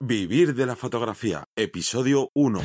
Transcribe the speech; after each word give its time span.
Vivir 0.00 0.54
de 0.54 0.64
la 0.64 0.76
fotografía, 0.76 1.48
episodio 1.56 2.30
1. 2.32 2.60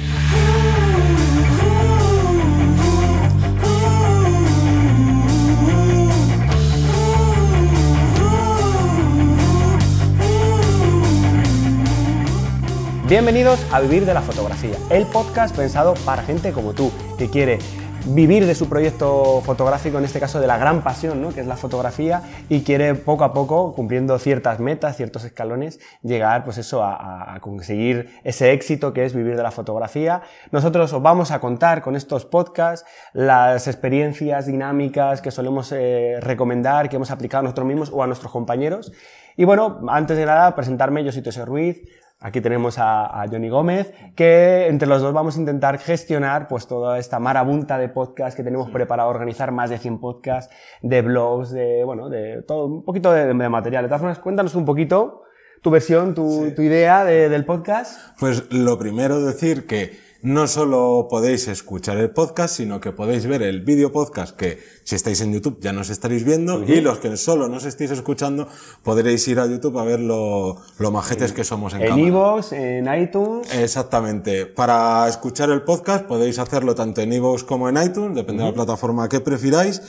Bienvenidos 13.09 13.59
a 13.71 13.79
Vivir 13.79 14.05
de 14.05 14.13
la 14.13 14.21
Fotografía, 14.21 14.77
el 14.91 15.07
podcast 15.07 15.55
pensado 15.55 15.95
para 16.05 16.21
gente 16.21 16.51
como 16.51 16.73
tú, 16.73 16.91
que 17.17 17.31
quiere 17.31 17.57
vivir 18.05 18.45
de 18.45 18.55
su 18.55 18.67
proyecto 18.67 19.41
fotográfico, 19.45 19.97
en 19.97 20.05
este 20.05 20.19
caso 20.19 20.39
de 20.39 20.47
la 20.47 20.57
gran 20.57 20.83
pasión, 20.83 21.21
¿no? 21.21 21.33
que 21.33 21.41
es 21.41 21.47
la 21.47 21.55
fotografía, 21.55 22.21
y 22.49 22.61
quiere 22.61 22.95
poco 22.95 23.23
a 23.23 23.33
poco, 23.33 23.73
cumpliendo 23.73 24.17
ciertas 24.19 24.59
metas, 24.59 24.97
ciertos 24.97 25.23
escalones, 25.23 25.79
llegar 26.01 26.43
pues 26.43 26.57
eso, 26.57 26.83
a, 26.83 27.37
conseguir 27.41 28.09
ese 28.23 28.51
éxito 28.51 28.93
que 28.93 29.05
es 29.05 29.13
vivir 29.13 29.35
de 29.35 29.43
la 29.43 29.51
fotografía. 29.51 30.21
Nosotros 30.51 30.91
os 30.93 31.01
vamos 31.01 31.31
a 31.31 31.39
contar 31.39 31.81
con 31.81 31.95
estos 31.95 32.25
podcasts 32.25 32.87
las 33.13 33.67
experiencias 33.67 34.45
dinámicas 34.45 35.21
que 35.21 35.31
solemos 35.31 35.71
eh, 35.71 36.17
recomendar, 36.19 36.89
que 36.89 36.97
hemos 36.97 37.11
aplicado 37.11 37.39
a 37.39 37.43
nosotros 37.43 37.67
mismos 37.67 37.89
o 37.93 38.03
a 38.03 38.07
nuestros 38.07 38.31
compañeros. 38.31 38.91
Y 39.35 39.45
bueno, 39.45 39.81
antes 39.87 40.17
de 40.17 40.25
nada, 40.25 40.53
presentarme, 40.55 41.03
yo 41.03 41.11
soy 41.11 41.23
Tosé 41.23 41.43
Ruiz, 41.43 41.81
Aquí 42.23 42.39
tenemos 42.39 42.79
a, 42.79 43.21
a, 43.21 43.27
Johnny 43.27 43.49
Gómez, 43.49 43.93
que 44.15 44.67
entre 44.67 44.87
los 44.87 45.01
dos 45.01 45.13
vamos 45.13 45.35
a 45.35 45.39
intentar 45.41 45.77
gestionar 45.77 46.47
pues 46.47 46.67
toda 46.67 46.97
esta 46.97 47.19
marabunta 47.19 47.77
de 47.77 47.89
podcasts 47.89 48.37
que 48.37 48.43
tenemos 48.43 48.69
preparado, 48.69 49.09
organizar 49.09 49.51
más 49.51 49.69
de 49.69 49.77
100 49.77 49.99
podcasts, 49.99 50.55
de 50.81 51.01
blogs, 51.01 51.51
de, 51.51 51.83
bueno, 51.83 52.07
de 52.07 52.41
todo, 52.47 52.67
un 52.67 52.85
poquito 52.85 53.11
de, 53.11 53.25
de 53.25 53.33
material. 53.33 53.83
De 53.83 53.89
todas 53.89 53.99
formas, 53.99 54.19
cuéntanos 54.19 54.55
un 54.55 54.63
poquito 54.63 55.23
tu 55.61 55.69
versión, 55.69 56.13
tu, 56.13 56.45
sí. 56.45 56.55
tu 56.55 56.61
idea 56.61 57.03
de, 57.03 57.27
del 57.27 57.43
podcast. 57.43 57.99
Pues 58.19 58.51
lo 58.53 58.79
primero 58.79 59.19
decir 59.21 59.67
que 59.67 59.91
no 60.23 60.47
solo 60.47 61.07
podéis 61.09 61.49
escuchar 61.49 61.97
el 61.97 62.09
podcast, 62.11 62.55
sino 62.55 62.79
que 62.79 62.93
podéis 62.93 63.25
ver 63.27 63.41
el 63.41 63.59
vídeo 63.59 63.91
podcast 63.91 64.35
que 64.35 64.57
si 64.85 64.95
estáis 64.95 65.19
en 65.19 65.33
YouTube 65.33 65.59
ya 65.59 65.73
nos 65.73 65.89
estaréis 65.89 66.23
viendo 66.23 66.55
uh 66.55 66.63
-huh. 66.63 66.77
y 66.77 66.81
los 66.81 66.99
que 66.99 67.17
solo 67.17 67.49
nos 67.49 67.65
estéis 67.65 67.91
escuchando 67.91 68.47
podréis 68.83 69.27
ir 69.27 69.39
a 69.39 69.45
YouTube 69.47 69.77
a 69.77 69.83
ver 69.83 69.99
lo, 69.99 70.55
lo 70.79 70.91
majetes 70.91 71.31
sí. 71.31 71.35
que 71.35 71.43
somos 71.43 71.73
en, 71.73 71.81
en 71.81 71.87
cámara. 71.89 72.01
En 72.01 72.07
iVoox, 72.07 72.51
en 72.53 73.01
iTunes. 73.03 73.53
Exactamente. 73.53 74.45
Para 74.45 75.09
escuchar 75.09 75.49
el 75.49 75.61
podcast 75.63 76.05
podéis 76.05 76.39
hacerlo 76.39 76.73
tanto 76.73 77.01
en 77.01 77.11
iVoox 77.11 77.43
como 77.43 77.67
en 77.67 77.75
iTunes, 77.75 78.15
depende 78.15 78.43
uh 78.43 78.45
-huh. 78.47 78.51
de 78.51 78.57
la 78.57 78.65
plataforma 78.65 79.09
que 79.09 79.19
prefiráis. 79.19 79.81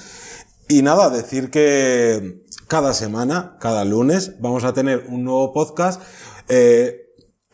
Y 0.68 0.82
nada, 0.82 1.10
decir 1.10 1.50
que 1.50 2.42
cada 2.66 2.92
semana, 2.92 3.56
cada 3.60 3.84
lunes, 3.84 4.40
vamos 4.40 4.64
a 4.64 4.72
tener 4.72 5.04
un 5.08 5.22
nuevo 5.22 5.52
podcast. 5.52 6.02
Eh, 6.48 7.03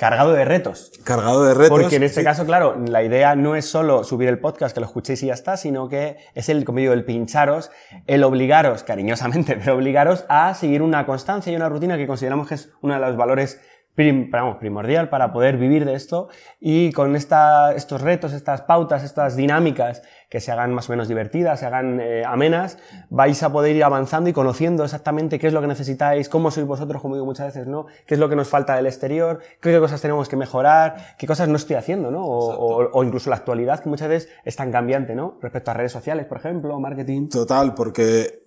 Cargado 0.01 0.33
de 0.33 0.47
retos. 0.47 0.93
Cargado 1.05 1.45
de 1.45 1.53
retos. 1.53 1.79
Porque 1.79 1.97
en 1.97 2.05
este 2.05 2.21
sí. 2.21 2.25
caso, 2.25 2.47
claro, 2.47 2.75
la 2.87 3.03
idea 3.03 3.37
no 3.37 3.55
es 3.55 3.67
solo 3.67 4.03
subir 4.03 4.31
el 4.31 4.39
podcast, 4.39 4.73
que 4.73 4.81
lo 4.81 4.87
escuchéis 4.87 5.23
y 5.25 5.27
ya 5.27 5.35
está, 5.35 5.59
sino 5.59 5.91
que 5.91 6.17
es 6.35 6.49
el, 6.49 6.65
como 6.65 6.79
digo, 6.79 6.95
el 6.95 7.05
pincharos, 7.05 7.71
el 8.07 8.25
obligaros, 8.25 8.83
cariñosamente, 8.83 9.57
pero 9.63 9.75
obligaros 9.75 10.25
a 10.31 10.55
seguir 10.55 10.81
una 10.81 11.05
constancia 11.05 11.53
y 11.53 11.57
una 11.57 11.69
rutina 11.69 11.99
que 11.99 12.07
consideramos 12.07 12.49
que 12.49 12.55
es 12.55 12.71
uno 12.81 12.95
de 12.95 13.01
los 13.01 13.15
valores 13.19 13.61
prim, 13.95 14.31
vamos, 14.31 14.57
primordial 14.57 15.09
para 15.09 15.33
poder 15.33 15.57
vivir 15.57 15.85
de 15.85 15.95
esto 15.95 16.29
y 16.61 16.93
con 16.93 17.17
esta, 17.17 17.75
estos 17.75 18.01
retos, 18.01 18.33
estas 18.33 18.63
pautas, 18.63 19.03
estas 19.03 19.37
dinámicas 19.37 20.03
que 20.29 20.41
se 20.41 20.53
hagan 20.53 20.73
más 20.73 20.89
o 20.89 20.93
menos 20.93 21.09
divertidas, 21.09 21.61
se 21.61 21.67
hagan 21.67 22.01
eh, 22.01 22.23
amenas, 22.25 22.79
vais 23.11 23.43
a 23.43 23.51
poder 23.51 23.75
ir 23.75 23.83
avanzando 23.83 24.31
y 24.31 24.33
conociendo 24.33 24.85
exactamente 24.85 25.39
qué 25.41 25.49
es 25.49 25.53
lo 25.53 25.61
que 25.61 25.67
necesitáis, 25.67 26.29
cómo 26.29 26.53
sois 26.53 26.67
vosotros, 26.67 27.03
como 27.03 27.17
digo 27.17 27.27
muchas 27.27 27.47
veces, 27.47 27.67
¿no? 27.67 27.87
Qué 28.07 28.15
es 28.15 28.21
lo 28.21 28.29
que 28.29 28.37
nos 28.37 28.49
falta 28.49 28.77
del 28.77 28.87
exterior, 28.87 29.41
qué 29.61 29.79
cosas 29.81 30.01
tenemos 30.01 30.29
que 30.29 30.37
mejorar, 30.37 31.17
qué 31.19 31.27
cosas 31.27 31.49
no 31.49 31.57
estoy 31.57 31.77
haciendo, 31.77 32.13
¿no? 32.13 32.23
O, 32.25 32.55
o, 32.55 32.91
o, 32.93 33.05
incluso 33.05 33.29
la 33.29 33.37
actualidad 33.37 33.81
que 33.81 33.89
muchas 33.89 34.09
veces 34.09 34.33
es 34.45 34.55
tan 34.55 34.71
cambiante, 34.71 35.17
¿no? 35.17 35.37
Respecto 35.43 35.73
a 35.73 35.75
redes 35.75 35.93
sociales, 35.93 36.27
por 36.27 36.39
ejemplo, 36.39 36.79
marketing. 36.79 37.29
Total, 37.29 37.75
porque 37.75 38.40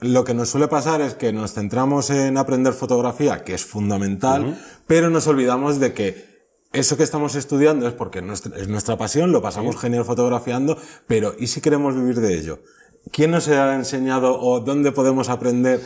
lo 0.00 0.24
que 0.24 0.34
nos 0.34 0.48
suele 0.50 0.68
pasar 0.68 1.00
es 1.00 1.14
que 1.14 1.32
nos 1.32 1.52
centramos 1.52 2.10
en 2.10 2.38
aprender 2.38 2.72
fotografía, 2.72 3.44
que 3.44 3.54
es 3.54 3.64
fundamental, 3.64 4.44
uh 4.44 4.48
-huh. 4.50 4.56
pero 4.86 5.10
nos 5.10 5.26
olvidamos 5.26 5.78
de 5.78 5.92
que 5.92 6.30
eso 6.72 6.96
que 6.96 7.02
estamos 7.02 7.34
estudiando 7.34 7.88
es 7.88 7.94
porque 7.94 8.20
es 8.56 8.68
nuestra 8.68 8.96
pasión, 8.96 9.32
lo 9.32 9.42
pasamos 9.42 9.74
sí. 9.74 9.80
genial 9.82 10.04
fotografiando, 10.04 10.78
pero 11.06 11.34
¿y 11.38 11.48
si 11.48 11.60
queremos 11.60 11.94
vivir 11.96 12.20
de 12.20 12.38
ello? 12.38 12.60
¿Quién 13.10 13.32
nos 13.32 13.48
ha 13.48 13.74
enseñado 13.74 14.38
o 14.40 14.60
dónde 14.60 14.92
podemos 14.92 15.28
aprender 15.28 15.80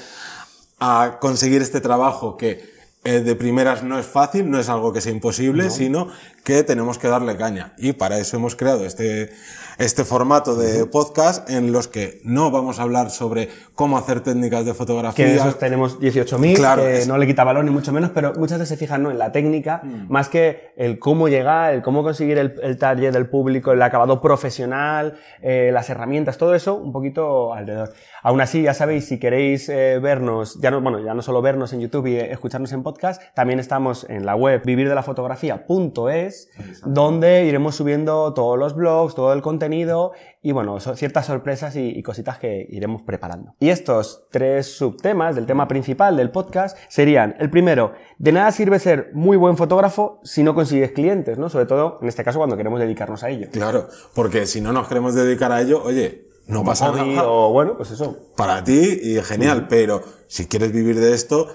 a 0.78 1.18
conseguir 1.20 1.62
este 1.62 1.80
trabajo 1.80 2.36
que 2.36 2.73
eh, 3.04 3.20
de 3.20 3.36
primeras 3.36 3.82
no 3.82 3.98
es 3.98 4.06
fácil, 4.06 4.50
no 4.50 4.58
es 4.58 4.68
algo 4.68 4.92
que 4.92 5.00
sea 5.00 5.12
imposible, 5.12 5.64
no. 5.64 5.70
sino 5.70 6.08
que 6.44 6.62
tenemos 6.62 6.98
que 6.98 7.08
darle 7.08 7.36
caña. 7.36 7.72
Y 7.78 7.92
para 7.94 8.18
eso 8.18 8.36
hemos 8.36 8.54
creado 8.54 8.84
este, 8.84 9.30
este 9.78 10.04
formato 10.04 10.56
de 10.56 10.86
podcast 10.86 11.48
en 11.48 11.72
los 11.72 11.88
que 11.88 12.20
no 12.24 12.50
vamos 12.50 12.78
a 12.78 12.82
hablar 12.82 13.10
sobre 13.10 13.48
cómo 13.74 13.98
hacer 13.98 14.20
técnicas 14.20 14.64
de 14.64 14.74
fotografía. 14.74 15.24
Que 15.24 15.32
de 15.32 15.38
esos 15.38 15.58
tenemos 15.58 15.98
18.000, 16.00 16.56
claro, 16.56 16.82
que 16.82 16.98
es... 16.98 17.08
no 17.08 17.16
le 17.18 17.26
quita 17.26 17.44
valor 17.44 17.64
ni 17.64 17.70
mucho 17.70 17.92
menos, 17.92 18.10
pero 18.10 18.34
muchas 18.34 18.58
veces 18.58 18.68
se 18.68 18.76
fijan 18.76 19.02
¿no? 19.02 19.10
en 19.10 19.18
la 19.18 19.32
técnica, 19.32 19.80
mm. 19.82 20.10
más 20.12 20.28
que 20.28 20.72
el 20.76 20.98
cómo 20.98 21.28
llegar, 21.28 21.74
el 21.74 21.82
cómo 21.82 22.02
conseguir 22.02 22.38
el, 22.38 22.54
el 22.62 22.78
taller 22.78 23.12
del 23.12 23.26
público, 23.28 23.72
el 23.72 23.82
acabado 23.82 24.20
profesional, 24.20 25.16
eh, 25.42 25.70
las 25.72 25.88
herramientas, 25.90 26.38
todo 26.38 26.54
eso 26.54 26.74
un 26.74 26.92
poquito 26.92 27.54
alrededor. 27.54 27.92
Aún 28.22 28.40
así, 28.40 28.62
ya 28.62 28.74
sabéis, 28.74 29.06
si 29.06 29.18
queréis 29.18 29.68
eh, 29.68 29.98
vernos, 29.98 30.58
ya 30.60 30.70
no, 30.70 30.80
bueno, 30.80 30.98
ya 30.98 31.14
no 31.14 31.22
solo 31.22 31.42
vernos 31.42 31.72
en 31.72 31.80
YouTube 31.80 32.06
y 32.06 32.16
escucharnos 32.16 32.72
en 32.72 32.82
podcast, 32.82 32.93
también 33.34 33.60
estamos 33.60 34.06
en 34.08 34.26
la 34.26 34.36
web 34.36 34.62
vivirdelafotografía.es, 34.64 36.50
donde 36.84 37.44
iremos 37.44 37.76
subiendo 37.76 38.32
todos 38.34 38.58
los 38.58 38.74
blogs, 38.74 39.14
todo 39.14 39.32
el 39.32 39.42
contenido 39.42 40.12
y 40.42 40.52
bueno, 40.52 40.78
ciertas 40.80 41.26
sorpresas 41.26 41.74
y, 41.76 41.88
y, 41.88 42.02
cositas 42.02 42.38
que 42.38 42.66
iremos 42.70 43.02
preparando. 43.02 43.54
Y 43.60 43.70
estos 43.70 44.26
tres 44.30 44.76
subtemas 44.76 45.34
del 45.34 45.46
tema 45.46 45.66
principal 45.66 46.16
del 46.16 46.30
podcast 46.30 46.76
serían, 46.88 47.34
el 47.38 47.50
primero, 47.50 47.94
de 48.18 48.32
nada 48.32 48.52
sirve 48.52 48.78
ser 48.78 49.10
muy 49.14 49.36
buen 49.36 49.56
fotógrafo 49.56 50.20
si 50.22 50.42
no 50.42 50.54
consigues 50.54 50.92
clientes, 50.92 51.38
¿no? 51.38 51.48
Sobre 51.48 51.66
todo, 51.66 51.98
en 52.02 52.08
este 52.08 52.24
caso, 52.24 52.38
cuando 52.38 52.56
queremos 52.56 52.80
dedicarnos 52.80 53.22
a 53.24 53.30
ello. 53.30 53.48
Claro, 53.52 53.88
porque 54.14 54.46
si 54.46 54.60
no 54.60 54.72
nos 54.72 54.86
queremos 54.86 55.14
dedicar 55.14 55.50
a 55.50 55.62
ello, 55.62 55.82
oye, 55.82 56.28
no 56.46 56.62
pasa 56.62 56.92
nada. 56.92 57.26
O 57.26 57.52
bueno, 57.52 57.76
pues 57.76 57.90
eso. 57.90 58.16
Para 58.36 58.62
ti 58.62 58.98
y 59.02 59.22
genial, 59.22 59.66
pero 59.68 60.02
si 60.26 60.46
quieres 60.46 60.72
vivir 60.72 61.00
de 61.00 61.14
esto, 61.14 61.48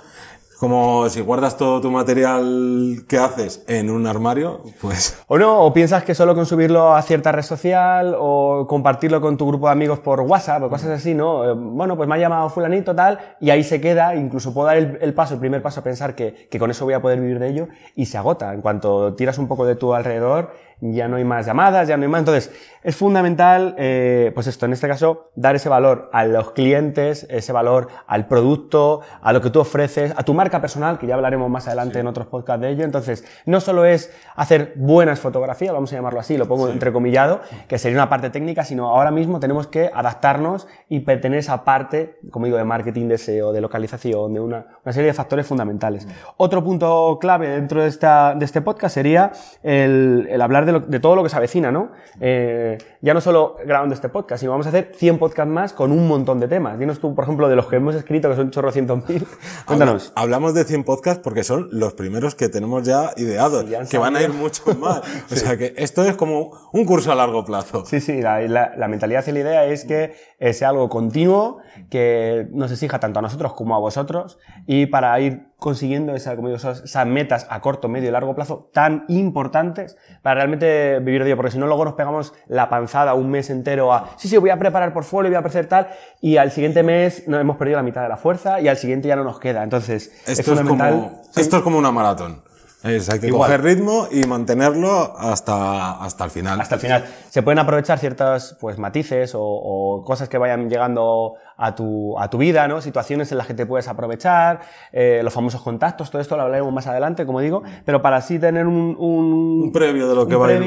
como 0.59 1.08
si 1.08 1.22
guardas 1.22 1.56
todo 1.56 1.80
tu 1.80 1.90
material 1.90 3.06
que 3.08 3.18
haces 3.18 3.64
en 3.68 3.90
un 3.90 4.06
armario, 4.06 4.62
pues... 4.81 5.18
O 5.28 5.38
no, 5.38 5.62
o 5.62 5.72
piensas 5.72 6.03
que 6.03 6.14
solo 6.14 6.36
con 6.36 6.46
subirlo 6.46 6.94
a 6.94 7.02
cierta 7.02 7.31
red 7.31 7.44
social 7.44 8.14
o 8.20 8.68
compartirlo 8.68 9.22
con 9.22 9.38
tu 9.38 9.47
grupo 9.47 9.68
de 9.68 9.72
amigos 9.72 10.00
por 10.00 10.20
WhatsApp 10.20 10.64
o 10.64 10.70
cosas 10.70 10.90
así, 10.90 11.14
¿no? 11.14 11.50
Eh, 11.50 11.53
bueno, 11.56 11.96
pues 11.96 12.09
me 12.09 12.16
ha 12.16 12.18
llamado 12.18 12.50
fulanito 12.50 12.94
tal 12.94 13.20
y 13.40 13.52
ahí 13.52 13.64
se 13.64 13.80
queda, 13.80 14.16
incluso 14.16 14.53
puedo 14.53 14.68
dar 14.68 14.75
el, 14.78 15.14
paso, 15.14 15.36
el 15.36 15.40
primer 15.40 15.62
paso 15.62 15.80
a 15.80 15.84
pensar 15.84 16.14
que, 16.14 16.50
que 16.52 16.59
con 16.59 16.70
eso 16.70 16.84
voy 16.84 16.94
a 16.94 17.02
poder 17.02 17.22
vivir 17.22 17.40
de 17.40 17.47
ello 17.47 17.68
y 17.96 18.08
se 18.08 18.18
agota. 18.18 18.53
En 18.53 18.59
cuanto 18.62 19.14
tiras 19.16 19.38
un 19.38 19.47
poco 19.47 19.66
de 19.66 19.76
tu 19.76 19.94
alrededor, 19.94 20.52
ya 20.81 21.07
no 21.07 21.17
hay 21.17 21.25
más 21.25 21.45
llamadas, 21.45 21.88
ya 21.88 21.97
no 21.97 22.03
hay 22.03 22.09
más. 22.09 22.19
Entonces, 22.19 22.51
es 22.84 22.95
fundamental, 22.95 23.75
eh, 23.78 24.31
pues 24.34 24.47
esto, 24.47 24.66
en 24.66 24.73
este 24.73 24.88
caso, 24.88 25.31
dar 25.35 25.56
ese 25.56 25.67
valor 25.67 26.09
a 26.13 26.23
los 26.25 26.51
clientes, 26.51 27.28
ese 27.29 27.51
valor 27.51 27.90
al 28.07 28.28
producto, 28.28 29.01
a 29.22 29.34
lo 29.34 29.41
que 29.41 29.50
tú 29.50 29.59
ofreces, 29.59 30.13
a 30.16 30.23
tu 30.23 30.34
marca 30.34 30.62
personal, 30.62 30.97
que 30.97 31.06
ya 31.07 31.16
hablaremos 31.16 31.50
más 31.50 31.67
adelante 31.67 31.95
sí. 31.95 32.00
en 32.00 32.07
otros 32.07 32.28
podcasts 32.28 32.62
de 32.62 32.69
ello. 32.69 32.85
Entonces, 32.85 33.25
no 33.45 33.59
solo 33.59 33.85
es 33.85 34.13
hacer 34.35 34.73
buenas 34.75 35.19
fotografías, 35.19 35.73
vamos 35.73 35.91
a 35.91 35.95
llamarlo 35.95 36.19
así, 36.19 36.38
lo 36.38 36.47
pongo 36.47 36.67
sí. 36.67 36.73
entrecomillado, 36.73 37.41
que 37.67 37.78
sería 37.78 37.97
una 37.97 38.09
parte 38.09 38.29
técnica, 38.29 38.63
sino 38.63 38.90
ahora 38.90 39.11
mismo 39.11 39.40
tenemos 39.40 39.67
que 39.67 39.91
adaptarnos 39.94 40.67
y 40.88 41.01
tener 41.01 41.40
esa 41.40 41.66
parte, 41.66 42.19
como 42.31 42.46
digo, 42.46 42.57
de 42.57 42.63
marketing, 42.63 43.07
de 43.07 43.17
SEO, 43.17 43.51
de 43.51 43.61
localización, 43.61 44.34
de 44.34 44.40
una, 44.40 44.66
una 44.84 44.94
serie 44.94 45.07
de 45.07 45.13
factores 45.13 45.46
fundamentales. 45.46 46.06
Mm. 46.06 46.09
Otro 46.38 46.63
punto 46.63 47.17
clave 47.19 47.50
dentro 47.50 47.81
de, 47.81 47.90
esta, 47.90 48.35
de 48.35 48.46
este 48.46 48.61
podcast 48.61 48.96
sería 48.96 49.31
el, 49.64 50.28
el 50.29 50.41
hablar 50.41 50.66
de 50.66 50.69
de, 50.72 50.80
lo, 50.80 50.86
de, 50.86 51.00
todo 51.00 51.16
lo 51.16 51.24
que 51.24 51.30
se 51.30 51.36
avecina, 51.36 51.72
¿no? 51.72 51.92
Eh, 52.20 52.78
ya 53.02 53.14
no 53.14 53.22
solo 53.22 53.58
grabando 53.66 53.96
este 53.96 54.10
podcast, 54.10 54.40
sino 54.42 54.52
vamos 54.52 54.66
a 54.66 54.70
hacer 54.70 54.92
100 54.96 55.18
podcasts 55.18 55.52
más 55.52 55.74
con 55.74 55.92
un 55.92 56.08
montón 56.08 56.40
de 56.40 56.48
temas. 56.48 56.78
Dinos 56.80 57.00
tú, 57.00 57.16
por 57.16 57.24
ejemplo, 57.24 57.50
de 57.50 57.56
los 57.56 57.68
que 57.68 57.78
hemos 57.78 57.96
escrito, 57.96 58.30
que 58.30 58.36
son 58.36 58.52
chorrocientos 58.52 59.08
mil. 59.10 59.26
Cuéntanos. 59.66 60.14
Hablamos 60.16 60.54
de 60.54 60.64
100 60.64 60.84
podcasts 60.84 61.22
porque 61.24 61.44
son 61.44 61.70
los 61.72 61.94
primeros 61.94 62.36
que 62.36 62.50
tenemos 62.50 62.84
ya 62.84 63.12
ideados, 63.18 63.64
sí, 63.64 63.70
ya 63.72 63.86
que 63.86 63.98
van 63.98 64.16
a 64.16 64.22
ir 64.22 64.34
mucho 64.34 64.64
más. 64.76 65.02
sí. 65.28 65.36
O 65.40 65.42
sea 65.42 65.58
que 65.58 65.74
esto 65.78 66.04
es 66.04 66.16
como 66.18 66.52
un 66.74 66.86
curso 66.86 67.12
a 67.12 67.16
largo 67.16 67.46
plazo. 67.46 67.86
Sí, 67.86 68.02
sí, 68.02 68.22
la, 68.22 68.42
la, 68.42 68.74
la 68.76 68.88
mentalidad 68.90 69.26
y 69.26 69.32
la 69.32 69.40
idea 69.40 69.66
es 69.66 69.86
que 69.86 70.16
sea 70.54 70.70
algo 70.70 70.90
continuo, 70.90 71.60
que 71.90 72.48
nos 72.52 72.72
exija 72.72 73.00
tanto 73.00 73.20
a 73.20 73.22
nosotros 73.22 73.54
como 73.54 73.74
a 73.76 73.80
vosotros 73.80 74.38
y 74.68 74.88
para 74.88 75.20
ir 75.22 75.48
consiguiendo 75.59 76.16
esa, 76.16 76.35
como 76.35 76.47
digo, 76.47 76.58
esas, 76.58 76.84
esas, 76.84 77.06
metas 77.06 77.46
a 77.50 77.59
corto, 77.59 77.90
medio 77.90 78.09
y 78.09 78.11
largo 78.11 78.34
plazo 78.34 78.70
tan 78.73 79.03
importantes 79.09 79.97
para 80.22 80.35
realmente 80.35 81.00
vivir 81.00 81.23
de 81.23 81.29
ello, 81.29 81.35
porque 81.35 81.52
si 81.52 81.58
no 81.58 81.67
luego 81.67 81.84
nos 81.85 81.94
pegamos 81.94 82.34
la 82.47 82.70
panzada 82.70 83.14
un 83.14 83.29
mes 83.29 83.50
entero 83.50 83.94
a, 83.94 84.11
sí, 84.17 84.29
sí, 84.29 84.38
voy 84.38 84.50
a 84.50 84.58
preparar 84.58 84.94
portfolio, 84.94 85.29
voy 85.29 85.35
a 85.35 85.46
hacer 85.46 85.67
tal, 85.67 85.90
y 86.22 86.38
al 86.38 86.52
siguiente 86.52 86.82
mes 86.82 87.28
nos 87.28 87.41
hemos 87.41 87.58
perdido 87.58 87.78
la 87.78 87.84
mitad 87.84 88.02
de 88.02 88.09
la 88.09 88.17
fuerza 88.17 88.61
y 88.61 88.70
al 88.70 88.78
siguiente 88.78 89.09
ya 89.09 89.17
no 89.17 89.23
nos 89.23 89.40
queda. 89.40 89.64
Entonces, 89.64 90.14
esto 90.26 90.53
es, 90.53 90.59
fundamental. 90.59 90.94
Es 90.94 90.94
como, 90.94 91.22
esto 91.35 91.58
es 91.58 91.64
como 91.64 91.78
una 91.78 91.91
maratón. 91.91 92.41
Es, 92.84 93.09
hay 93.09 93.20
que 93.20 93.28
Igual. 93.28 93.50
coger 93.50 93.61
ritmo 93.61 94.08
y 94.09 94.23
mantenerlo 94.26 95.14
hasta, 95.17 96.02
hasta 96.02 96.23
el 96.23 96.32
final. 96.32 96.61
hasta 96.61 96.76
el 96.76 96.82
final. 96.82 97.06
Se 97.29 97.44
pueden 97.44 97.59
aprovechar 97.59 98.00
ciertos 98.00 98.56
pues, 98.61 98.78
matices 98.78 99.35
o, 99.35 99.41
o 99.41 100.06
cosas 100.06 100.29
que 100.29 100.38
vayan 100.38 100.70
llegando 100.70 101.35
a 101.59 101.76
tu, 101.76 102.17
a 102.20 102.29
tu 102.29 102.38
vida, 102.38 102.67
¿no? 102.67 102.82
situaciones 102.82 103.32
en 103.32 103.38
las 103.38 103.47
que 103.47 103.53
te 103.53 103.66
puedes 103.66 103.88
aprovechar, 103.88 104.61
eh, 104.91 105.22
los 105.23 105.34
famosos 105.34 105.61
contactos, 105.61 106.09
todo 106.09 106.22
esto 106.22 106.35
lo 106.38 106.44
hablaremos 106.44 106.72
más 106.73 106.88
adelante, 106.88 107.26
como 107.26 107.41
digo, 107.41 107.64
pero 107.85 108.02
para 108.02 108.17
así 108.17 108.40
tener 108.40 108.66
un, 108.66 108.96
un, 108.97 109.61
Un 109.66 109.72
previo 109.72 110.08
de 110.09 110.16
lo 110.16 110.28
que 110.28 110.35
va 110.35 110.47
a 110.47 110.53
ir 110.53 110.59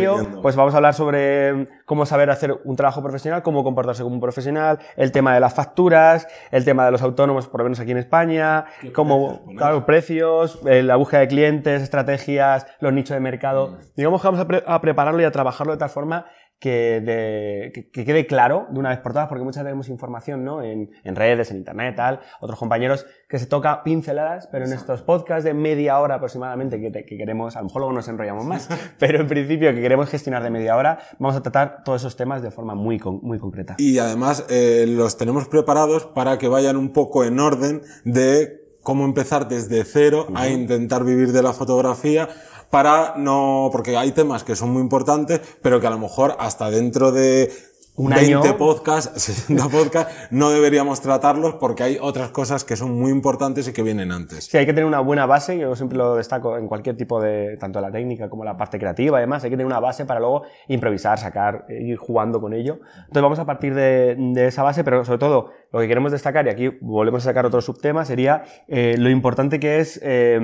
pues 0.43 0.55
vamos 0.57 0.75
a 0.75 0.77
hablar 0.77 0.95
sobre 0.95 1.69
cómo 1.87 2.05
saber 2.07 2.31
hacer 2.31 2.55
un 2.65 2.77
trabajo 2.77 3.03
profesional, 3.03 3.43
cómo 3.43 3.65
comportarse 3.65 4.03
como 4.03 4.15
un 4.15 4.21
profesional, 4.21 4.79
el 4.97 5.13
tema 5.13 5.35
de 5.35 5.41
las 5.41 5.55
facturas, 5.55 6.29
el 6.51 6.65
tema 6.65 6.85
de 6.85 6.91
los 6.93 7.03
autónomos, 7.03 7.49
por 7.49 7.61
lo 7.61 7.65
menos 7.65 7.81
aquí 7.81 7.91
en 7.93 7.99
España, 7.99 8.67
cómo, 8.95 9.41
poner? 9.41 9.57
claro, 9.57 9.87
precios, 9.87 10.61
eh, 10.67 10.83
la 10.83 10.97
búsqueda 10.97 11.21
de 11.21 11.29
clientes, 11.29 11.83
estrategias, 11.83 12.67
los 12.81 12.93
nichos 12.93 13.15
de 13.15 13.21
mercado. 13.21 13.79
Digamos 13.97 14.21
que 14.21 14.29
vamos 14.29 14.41
a, 14.41 14.47
pre- 14.47 14.65
a 14.67 14.81
prepararlo 14.81 15.21
y 15.23 15.25
a 15.25 15.31
trabajarlo 15.31 15.73
de 15.73 15.79
tal 15.79 15.89
forma 15.91 16.27
que, 16.63 17.01
de- 17.01 17.73
que- 17.75 17.91
que 17.91 18.05
quede 18.05 18.25
claro 18.25 18.67
de 18.71 18.79
una 18.79 18.91
vez 18.91 19.01
por 19.01 19.13
todas, 19.13 19.27
porque 19.29 19.43
muchas 19.43 19.65
veces 19.65 19.73
vemos 19.75 19.89
información 19.89 20.45
¿no? 20.45 20.63
en, 20.63 20.91
en 21.03 21.17
redes, 21.17 21.51
en 21.51 21.57
internet, 21.57 21.97
tal, 21.97 22.21
otros 22.41 22.57
compañeros 22.57 23.05
que 23.29 23.41
se 23.41 23.47
toca 23.47 23.83
pinceladas, 23.83 24.47
pero 24.53 24.65
en 24.65 24.73
estos 24.73 25.03
podcasts 25.03 25.43
de 25.43 25.55
media 25.55 25.99
hora 25.99 26.15
aproximadamente 26.15 26.81
que, 26.81 26.91
te- 26.93 27.05
que 27.05 27.17
queremos, 27.17 27.57
a 27.57 27.61
lo 27.61 27.65
mejor 27.67 27.81
luego 27.81 27.93
nos 27.95 28.07
enrollamos 28.07 28.45
más, 28.45 28.69
pero 29.01 29.21
en 29.21 29.27
principio 29.27 29.75
que 29.75 29.81
queremos 29.81 30.09
gestionar 30.09 30.43
de 30.45 30.51
media 30.51 30.77
hora, 30.77 30.99
vamos 31.19 31.37
a 31.37 31.43
tratar 31.43 31.83
todos 31.85 32.01
esos 32.03 32.15
temas 32.17 32.43
de 32.43 32.53
forma 32.53 32.77
muy, 32.77 33.01
con- 33.01 33.19
muy 33.23 33.41
concreta. 33.41 33.75
Y 33.79 33.99
además 33.99 34.47
eh, 34.49 34.85
los 34.89 35.17
tenemos 35.17 35.49
preparados 35.49 36.07
para 36.07 36.39
que 36.39 36.47
vayan 36.47 36.77
un 36.77 36.93
poco 36.93 37.25
en 37.25 37.41
orden 37.41 37.83
de 38.05 38.62
cómo 38.83 39.05
empezar 39.05 39.49
desde 39.49 39.85
cero 39.85 40.27
a 40.35 40.49
intentar 40.49 41.05
vivir 41.05 41.33
de 41.33 41.43
la 41.43 41.53
fotografía 41.53 42.29
para 42.71 43.15
no, 43.17 43.69
porque 43.71 43.97
hay 43.97 44.13
temas 44.13 44.45
que 44.45 44.57
son 44.57 44.71
muy 44.71 44.81
importantes, 44.81 45.41
pero 45.61 45.81
que 45.81 45.87
a 45.87 45.91
lo 45.91 45.99
mejor 45.99 46.37
hasta 46.39 46.71
dentro 46.71 47.13
de 47.13 47.53
Un 47.97 48.09
20 48.09 48.49
año. 48.49 48.57
podcasts, 48.57 49.13
60 49.23 49.69
podcasts, 49.69 50.11
no 50.31 50.49
deberíamos 50.49 51.03
tratarlos 51.03 51.57
porque 51.57 51.83
hay 51.83 51.99
otras 52.01 52.31
cosas 52.31 52.65
que 52.65 52.75
son 52.75 52.99
muy 52.99 53.11
importantes 53.11 53.69
y 53.69 53.75
que 53.75 53.83
vienen 53.83 54.11
antes. 54.11 54.47
Sí, 54.47 54.57
hay 54.57 54.65
que 54.65 54.73
tener 54.73 54.87
una 54.87 55.01
buena 55.01 55.27
base, 55.27 55.59
yo 55.59 55.77
siempre 55.77 55.99
lo 55.99 56.17
destaco 56.17 56.57
en 56.57 56.67
cualquier 56.67 56.97
tipo 56.97 57.21
de, 57.21 57.59
tanto 57.61 57.79
la 57.83 57.91
técnica 57.93 58.31
como 58.31 58.43
la 58.43 58.57
parte 58.57 58.79
creativa, 58.79 59.19
además, 59.19 59.45
hay 59.45 59.51
que 59.51 59.57
tener 59.57 59.67
una 59.67 59.81
base 59.81 60.07
para 60.07 60.21
luego 60.21 60.45
improvisar, 60.69 61.19
sacar, 61.19 61.67
eh, 61.69 61.83
ir 61.83 61.99
jugando 61.99 62.41
con 62.41 62.55
ello. 62.55 62.79
Entonces 63.01 63.23
vamos 63.23 63.39
a 63.39 63.45
partir 63.45 63.75
de, 63.75 64.17
de 64.17 64.47
esa 64.47 64.63
base, 64.63 64.83
pero 64.83 65.05
sobre 65.05 65.19
todo 65.19 65.51
lo 65.73 65.81
que 65.81 65.89
queremos 65.89 66.13
destacar, 66.13 66.47
y 66.47 66.51
aquí 66.51 66.69
volvemos 66.81 67.25
a 67.25 67.31
sacar 67.31 67.47
otro 67.47 67.61
subtema, 67.61 68.05
sería 68.05 68.45
eh, 68.69 68.97
lo 68.99 69.09
importante 69.09 69.59
que 69.59 69.79
es 69.79 69.99
eh, 70.03 70.39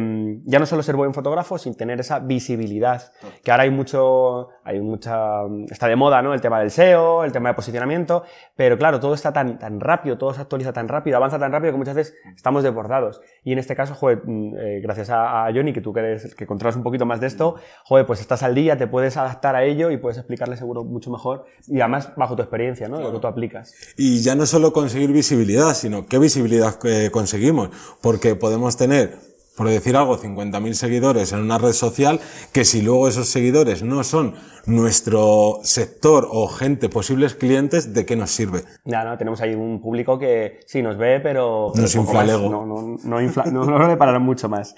ya 0.44 0.58
no 0.58 0.66
solo 0.66 0.82
ser 0.82 0.96
buen 0.96 1.12
fotógrafo, 1.12 1.58
sin 1.58 1.76
tener 1.76 2.00
esa 2.00 2.18
visibilidad, 2.18 3.12
que 3.44 3.50
ahora 3.50 3.64
hay 3.64 3.70
mucho, 3.70 4.48
hay 4.64 4.80
mucha, 4.80 5.42
está 5.70 5.86
de 5.86 5.96
moda, 5.96 6.22
¿no? 6.22 6.32
El 6.32 6.40
tema 6.40 6.60
del 6.60 6.70
SEO, 6.70 7.24
el 7.24 7.32
tema 7.32 7.50
de 7.50 7.54
posicionamiento, 7.54 8.24
pero 8.56 8.78
claro, 8.78 9.00
todo 9.00 9.14
está 9.14 9.32
tan, 9.32 9.58
tan 9.58 9.80
rápido, 9.80 10.16
todo 10.16 10.32
se 10.32 10.40
actualiza 10.40 10.72
tan 10.72 10.88
rápido, 10.88 11.16
avanza 11.16 11.38
tan 11.38 11.52
rápido 11.52 11.72
que 11.72 11.78
muchas 11.78 11.94
veces 11.94 12.16
estamos 12.34 12.62
desbordados. 12.62 13.20
Y 13.44 13.52
en 13.52 13.58
este 13.58 13.76
caso, 13.76 13.94
joder, 13.94 14.22
mm, 14.24 14.56
eh, 14.56 14.80
gracias 14.80 15.10
a, 15.10 15.46
a 15.46 15.52
Johnny, 15.52 15.72
que 15.72 15.80
tú 15.80 15.92
que, 15.92 16.00
eres, 16.00 16.34
que 16.34 16.46
controlas 16.46 16.76
un 16.76 16.82
poquito 16.82 17.04
más 17.04 17.20
de 17.20 17.26
esto, 17.26 17.56
joder, 17.84 18.06
pues 18.06 18.20
estás 18.20 18.42
al 18.42 18.54
día, 18.54 18.78
te 18.78 18.86
puedes 18.86 19.16
adaptar 19.16 19.56
a 19.56 19.64
ello 19.64 19.90
y 19.90 19.98
puedes 19.98 20.16
explicarle 20.16 20.56
seguro 20.56 20.84
mucho 20.84 21.10
mejor 21.10 21.44
y 21.66 21.80
además 21.80 22.12
bajo 22.16 22.34
tu 22.34 22.42
experiencia, 22.42 22.88
¿no? 22.88 23.00
Lo 23.00 23.12
que 23.12 23.18
tú 23.18 23.26
aplicas. 23.26 23.74
Y 23.96 24.22
ya 24.22 24.34
no 24.34 24.46
solo 24.46 24.72
conseguir 24.72 25.12
visibilidad, 25.22 25.74
sino 25.74 26.06
qué 26.06 26.18
visibilidad 26.18 26.78
eh, 26.84 27.10
conseguimos. 27.10 27.68
Porque 28.00 28.34
podemos 28.34 28.76
tener, 28.76 29.18
por 29.56 29.68
decir 29.68 29.96
algo, 29.96 30.18
50.000 30.18 30.72
seguidores 30.74 31.32
en 31.32 31.40
una 31.40 31.58
red 31.58 31.72
social, 31.72 32.20
que 32.52 32.64
si 32.64 32.80
luego 32.82 33.08
esos 33.08 33.28
seguidores 33.28 33.82
no 33.82 34.02
son 34.04 34.34
nuestro 34.66 35.60
sector 35.62 36.28
o 36.30 36.46
gente, 36.48 36.88
posibles 36.88 37.34
clientes, 37.34 37.92
¿de 37.94 38.04
qué 38.06 38.16
nos 38.16 38.30
sirve? 38.30 38.62
Ya, 38.84 39.02
¿no? 39.04 39.16
Tenemos 39.18 39.40
ahí 39.40 39.54
un 39.54 39.80
público 39.80 40.18
que 40.18 40.60
sí 40.66 40.82
nos 40.82 40.96
ve, 40.96 41.20
pero... 41.20 41.72
Nos 41.74 41.92
pero 41.92 42.04
poco 42.04 42.18
infla 42.18 42.20
el 42.20 42.26
más. 42.26 42.36
ego. 42.36 42.50
No, 42.50 42.66
no, 42.66 42.96
no, 43.02 43.20
infla- 43.20 43.50
no, 43.50 43.64
no 43.64 43.88
le 43.88 43.96
pararán 43.96 44.22
mucho 44.22 44.48
más. 44.48 44.74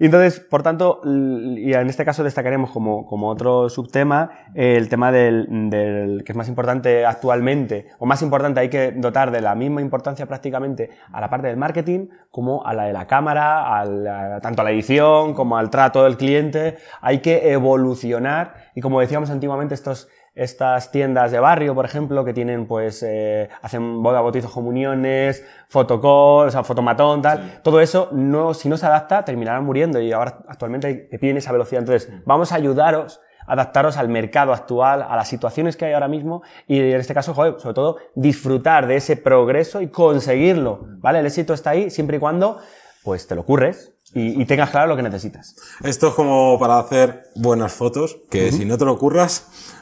Y 0.00 0.06
entonces, 0.06 0.40
por 0.40 0.62
tanto, 0.62 1.02
y 1.04 1.74
en 1.74 1.88
este 1.90 2.06
caso 2.06 2.24
destacaremos 2.24 2.70
como, 2.70 3.06
otro 3.28 3.68
subtema 3.68 4.30
el 4.54 4.88
tema 4.88 5.12
del, 5.12 5.46
del 5.68 6.24
que 6.24 6.32
es 6.32 6.36
más 6.36 6.48
importante 6.48 7.04
actualmente, 7.04 7.86
o 7.98 8.06
más 8.06 8.22
importante, 8.22 8.60
hay 8.60 8.70
que 8.70 8.92
dotar 8.92 9.30
de 9.30 9.42
la 9.42 9.54
misma 9.54 9.82
importancia 9.82 10.24
prácticamente 10.24 10.88
a 11.12 11.20
la 11.20 11.28
parte 11.28 11.48
del 11.48 11.58
marketing 11.58 12.08
como 12.30 12.64
a 12.66 12.72
la 12.72 12.84
de 12.84 12.94
la 12.94 13.06
cámara, 13.06 13.78
a 13.78 13.84
la- 13.84 14.40
tanto 14.40 14.62
a 14.62 14.64
la 14.64 14.70
edición 14.70 15.34
como 15.34 15.58
al 15.58 15.68
trato 15.68 16.04
del 16.04 16.16
cliente. 16.16 16.78
Hay 17.02 17.18
que 17.18 17.52
evolucionar 17.52 18.54
y 18.74 18.80
como 18.80 19.00
decíamos 19.00 19.28
antiguamente, 19.28 19.74
estos 19.74 20.08
estas 20.40 20.90
tiendas 20.90 21.32
de 21.32 21.38
barrio, 21.38 21.74
por 21.74 21.84
ejemplo, 21.84 22.24
que 22.24 22.32
tienen, 22.32 22.66
pues, 22.66 23.04
eh, 23.06 23.50
hacen 23.60 24.02
boda, 24.02 24.22
bautizos, 24.22 24.50
comuniones, 24.50 25.44
fotocall, 25.68 26.48
o 26.48 26.50
sea, 26.50 26.64
fotomatón, 26.64 27.20
tal. 27.20 27.60
Todo 27.62 27.78
eso, 27.78 28.08
no, 28.12 28.54
si 28.54 28.70
no 28.70 28.78
se 28.78 28.86
adapta, 28.86 29.22
terminarán 29.22 29.66
muriendo 29.66 30.00
y 30.00 30.12
ahora 30.12 30.38
actualmente 30.48 30.94
te 30.94 31.18
piden 31.18 31.36
esa 31.36 31.52
velocidad. 31.52 31.80
Entonces, 31.80 32.10
vamos 32.24 32.52
a 32.52 32.54
ayudaros, 32.54 33.20
a 33.46 33.52
adaptaros 33.52 33.98
al 33.98 34.08
mercado 34.08 34.54
actual, 34.54 35.02
a 35.02 35.14
las 35.14 35.28
situaciones 35.28 35.76
que 35.76 35.84
hay 35.84 35.92
ahora 35.92 36.08
mismo 36.08 36.42
y 36.66 36.78
en 36.78 37.00
este 37.00 37.12
caso, 37.12 37.34
joder, 37.34 37.56
sobre 37.58 37.74
todo, 37.74 37.96
disfrutar 38.14 38.86
de 38.86 38.96
ese 38.96 39.16
progreso 39.16 39.82
y 39.82 39.88
conseguirlo, 39.88 40.86
¿vale? 41.00 41.18
El 41.18 41.26
éxito 41.26 41.52
está 41.52 41.70
ahí 41.70 41.90
siempre 41.90 42.16
y 42.16 42.20
cuando, 42.20 42.60
pues, 43.04 43.26
te 43.26 43.34
lo 43.34 43.44
curres 43.44 43.92
y, 44.14 44.40
y 44.40 44.46
tengas 44.46 44.70
claro 44.70 44.86
lo 44.86 44.96
que 44.96 45.02
necesitas. 45.02 45.54
Esto 45.84 46.08
es 46.08 46.14
como 46.14 46.58
para 46.58 46.78
hacer 46.78 47.24
buenas 47.36 47.74
fotos, 47.74 48.20
que 48.30 48.50
si 48.52 48.64
no 48.64 48.78
te 48.78 48.86
lo 48.86 48.98
curras, 48.98 49.76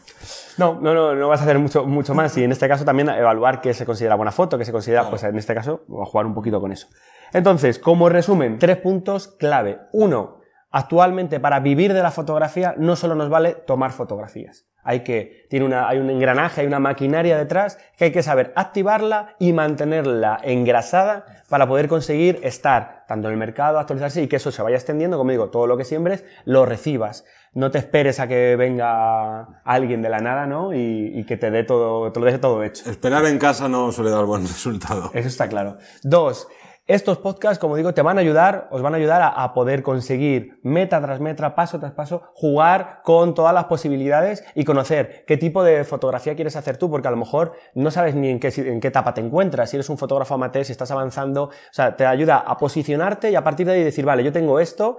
No, 0.59 0.79
no, 0.81 0.93
no, 0.93 1.15
no 1.15 1.29
vas 1.29 1.41
a 1.41 1.45
hacer 1.45 1.59
mucho, 1.59 1.87
mucho 1.87 2.15
más 2.15 2.37
y 2.37 2.45
en 2.45 2.53
este 2.53 2.69
caso 2.69 2.85
también 2.85 3.09
evaluar 3.09 3.61
qué 3.61 3.73
se 3.73 3.87
considera 3.87 4.17
buena 4.17 4.33
foto, 4.33 4.59
qué 4.59 4.65
se 4.65 4.73
considera, 4.73 5.09
pues 5.09 5.23
en 5.23 5.39
este 5.39 5.55
caso, 5.55 5.85
jugar 5.89 6.27
un 6.27 6.35
poquito 6.35 6.61
con 6.61 6.73
eso. 6.73 6.89
Entonces, 7.33 7.79
como 7.79 8.09
resumen, 8.09 8.59
tres 8.59 8.79
puntos 8.79 9.29
clave. 9.29 9.79
Uno, 9.93 10.38
actualmente 10.71 11.41
para 11.41 11.61
vivir 11.61 11.93
de 11.95 12.03
la 12.03 12.11
fotografía 12.11 12.75
no 12.77 12.97
solo 12.97 13.15
nos 13.15 13.29
vale 13.29 13.53
tomar 13.53 13.93
fotografías. 13.93 14.67
Hay 14.85 15.01
que, 15.01 15.47
tiene 15.51 15.67
una, 15.67 15.89
hay 15.89 15.99
un 15.99 16.09
engranaje, 16.09 16.63
hay 16.63 16.67
una 16.67 16.79
maquinaria 16.79 17.37
detrás 17.37 17.79
que 17.99 18.07
hay 18.07 18.13
que 18.13 18.23
saber 18.23 18.53
activarla 18.57 19.35
y 19.39 19.53
mantenerla 19.53 20.39
engrasada 20.43 21.27
para 21.51 21.67
poder 21.67 21.89
conseguir 21.89 22.41
estar 22.43 23.05
tanto 23.07 23.29
en 23.29 23.33
el 23.33 23.39
mercado, 23.39 23.79
actualizarse 23.79 24.23
y 24.23 24.29
que 24.29 24.37
eso 24.37 24.51
se 24.51 24.63
vaya 24.63 24.77
extendiendo, 24.77 25.19
como 25.19 25.31
digo, 25.31 25.51
todo 25.51 25.67
lo 25.67 25.77
que 25.77 25.85
siembres 25.85 26.25
lo 26.45 26.65
recibas. 26.65 27.25
No 27.53 27.71
te 27.71 27.79
esperes 27.79 28.21
a 28.21 28.29
que 28.29 28.57
venga 28.57 29.61
alguien 29.65 30.01
de 30.01 30.11
la 30.11 30.21
nada, 30.21 30.47
¿no? 30.47 30.73
Y, 30.73 31.13
y 31.15 31.25
que 31.25 31.37
te 31.37 31.51
dé 31.51 31.65
todo, 31.65 32.11
te 32.13 32.21
lo 32.21 32.27
deje 32.27 32.39
todo 32.39 32.63
hecho. 32.63 32.89
esperar 32.89 33.25
en 33.27 33.39
casa 33.39 33.69
no 33.69 33.93
suele 33.93 34.11
dar 34.11 34.25
buen 34.25 34.43
resultado. 34.47 35.11
Eso 35.13 35.29
está 35.29 35.49
claro. 35.49 35.77
Dos, 36.03 36.49
estos 36.89 37.19
podcasts, 37.19 37.59
como 37.59 37.77
digo, 37.77 37.95
te 37.95 38.03
van 38.03 38.19
a 38.19 38.23
ayudar, 38.23 38.67
os 38.71 38.83
van 38.83 38.95
a 38.95 38.97
ayudar 38.97 39.23
a, 39.23 39.29
a 39.29 39.53
poder 39.53 39.83
conseguir 39.83 40.59
meta 40.63 41.01
tras 41.01 41.21
meta, 41.21 41.55
paso 41.55 41.79
tras 41.79 41.93
paso, 41.93 42.23
jugar 42.35 43.03
con 43.05 43.35
todas 43.35 43.55
las 43.55 43.65
posibilidades 43.65 44.43
y 44.55 44.65
conocer 44.65 45.25
qué 45.27 45.37
tipo 45.37 45.63
de 45.63 45.85
fotografía 45.85 46.35
quieres 46.35 46.57
hacer 46.57 46.79
tú, 46.79 46.91
porque 46.91 47.07
a 47.07 47.11
lo 47.11 47.19
mejor 47.19 47.53
no 47.75 47.91
sabes 47.91 48.15
ni 48.15 48.31
en 48.31 48.41
qué, 48.41 48.53
en 48.57 48.81
qué 48.81 48.89
etapa 48.89 49.13
te 49.15 49.21
encuentras, 49.21 49.71
si 49.71 49.77
eres 49.77 49.91
un 49.91 49.99
fotógrafo 49.99 50.35
amateur, 50.35 50.65
si 50.65 50.73
estás 50.73 50.91
avanzando, 50.91 51.45
o 51.45 51.53
sea, 51.71 51.95
te 51.95 52.07
ayuda 52.07 52.39
a 52.39 52.57
posicionarte 52.57 53.31
y 53.31 53.35
a 53.35 53.45
partir 53.45 53.67
de 53.67 53.75
ahí 53.75 53.85
decir, 53.85 54.05
vale, 54.05 54.25
yo 54.25 54.33
tengo 54.33 54.59
esto, 54.59 54.99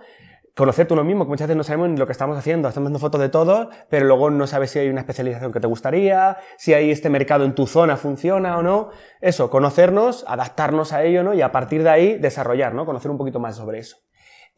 conocerte 0.56 0.94
uno 0.94 1.04
mismo, 1.04 1.26
que 1.26 1.30
muchas 1.30 1.48
veces 1.48 1.58
no 1.58 1.64
sabemos 1.64 1.98
lo 1.98 2.06
que 2.06 2.12
estamos 2.12 2.38
haciendo, 2.38 2.68
estamos 2.68 2.88
haciendo 2.88 3.00
fotos 3.00 3.22
de 3.22 3.30
todo, 3.30 3.70
pero 3.90 4.06
luego 4.06 4.30
no 4.30 4.48
sabes 4.48 4.72
si 4.72 4.80
hay 4.80 4.90
una 4.90 5.02
especialización 5.02 5.52
que 5.52 5.60
te 5.60 5.68
gustaría, 5.68 6.38
si 6.58 6.74
hay 6.74 6.92
este 6.92 7.10
mercado 7.10 7.46
en 7.46 7.56
tu 7.56 7.68
zona 7.68 7.98
funciona 7.98 8.58
o 8.58 8.64
no. 8.64 8.90
Eso, 9.22 9.50
conocernos, 9.50 10.26
adaptarnos 10.28 10.94
a 10.94 11.04
ello, 11.04 11.24
¿no? 11.24 11.34
Y 11.34 11.42
a 11.42 11.52
partir 11.52 11.84
de 11.84 11.90
ahí 11.90 12.18
desarrollar, 12.18 12.74
¿no? 12.74 12.86
Conocer 12.86 13.12
un 13.12 13.18
poquito 13.18 13.40
más 13.40 13.56
sobre 13.56 13.80
eso. 13.80 13.98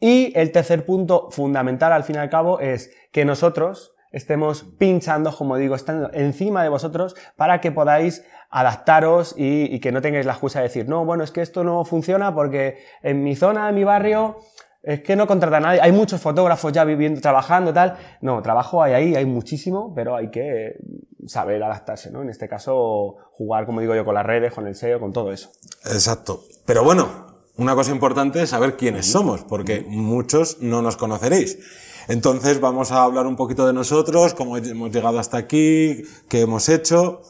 Y 0.00 0.32
el 0.36 0.50
tercer 0.50 0.84
punto 0.84 1.30
fundamental 1.30 1.92
al 1.92 2.04
fin 2.04 2.16
y 2.16 2.18
al 2.18 2.30
cabo 2.30 2.58
es 2.58 2.92
que 3.12 3.24
nosotros 3.24 3.94
estemos 4.10 4.64
pinchando, 4.78 5.34
como 5.34 5.56
digo, 5.56 5.74
estando 5.74 6.10
encima 6.12 6.62
de 6.62 6.68
vosotros 6.68 7.14
para 7.36 7.60
que 7.60 7.72
podáis 7.72 8.24
adaptaros 8.50 9.34
y, 9.38 9.74
y 9.74 9.80
que 9.80 9.92
no 9.92 10.02
tengáis 10.02 10.26
la 10.26 10.32
excusa 10.32 10.58
de 10.58 10.64
decir, 10.64 10.88
no, 10.88 11.04
bueno, 11.04 11.24
es 11.24 11.30
que 11.30 11.40
esto 11.40 11.64
no 11.64 11.84
funciona 11.84 12.34
porque 12.34 12.78
en 13.02 13.22
mi 13.22 13.34
zona, 13.36 13.68
en 13.68 13.74
mi 13.74 13.84
barrio, 13.84 14.38
es 14.82 15.00
que 15.02 15.14
no 15.14 15.26
contrata 15.26 15.58
a 15.58 15.60
nadie. 15.60 15.80
Hay 15.80 15.92
muchos 15.92 16.20
fotógrafos 16.20 16.72
ya 16.72 16.84
viviendo, 16.84 17.20
trabajando, 17.20 17.72
tal. 17.72 17.96
No, 18.20 18.42
trabajo 18.42 18.82
hay 18.82 18.92
ahí, 18.92 19.14
hay 19.14 19.24
muchísimo, 19.24 19.92
pero 19.94 20.16
hay 20.16 20.30
que 20.30 20.76
saber 21.26 21.62
adaptarse, 21.62 22.10
¿no? 22.10 22.22
En 22.22 22.30
este 22.30 22.48
caso, 22.48 23.16
jugar, 23.32 23.64
como 23.64 23.80
digo 23.80 23.94
yo, 23.94 24.04
con 24.04 24.14
las 24.14 24.26
redes, 24.26 24.52
con 24.52 24.66
el 24.66 24.74
SEO, 24.74 24.98
con 24.98 25.12
todo 25.12 25.32
eso. 25.32 25.50
Exacto. 25.84 26.42
Pero 26.66 26.82
bueno, 26.82 27.26
una 27.56 27.74
cosa 27.74 27.92
importante 27.92 28.42
es 28.42 28.50
saber 28.50 28.76
quiénes 28.76 29.06
somos, 29.06 29.44
porque 29.44 29.84
muchos 29.86 30.60
no 30.60 30.82
nos 30.82 30.96
conoceréis. 30.96 31.58
Entonces 32.08 32.60
vamos 32.60 32.90
a 32.90 33.04
hablar 33.04 33.26
un 33.26 33.36
poquito 33.36 33.66
de 33.66 33.72
nosotros, 33.72 34.34
cómo 34.34 34.56
hemos 34.56 34.90
llegado 34.90 35.20
hasta 35.20 35.36
aquí, 35.36 36.02
qué 36.28 36.40
hemos 36.40 36.68
hecho. 36.68 37.20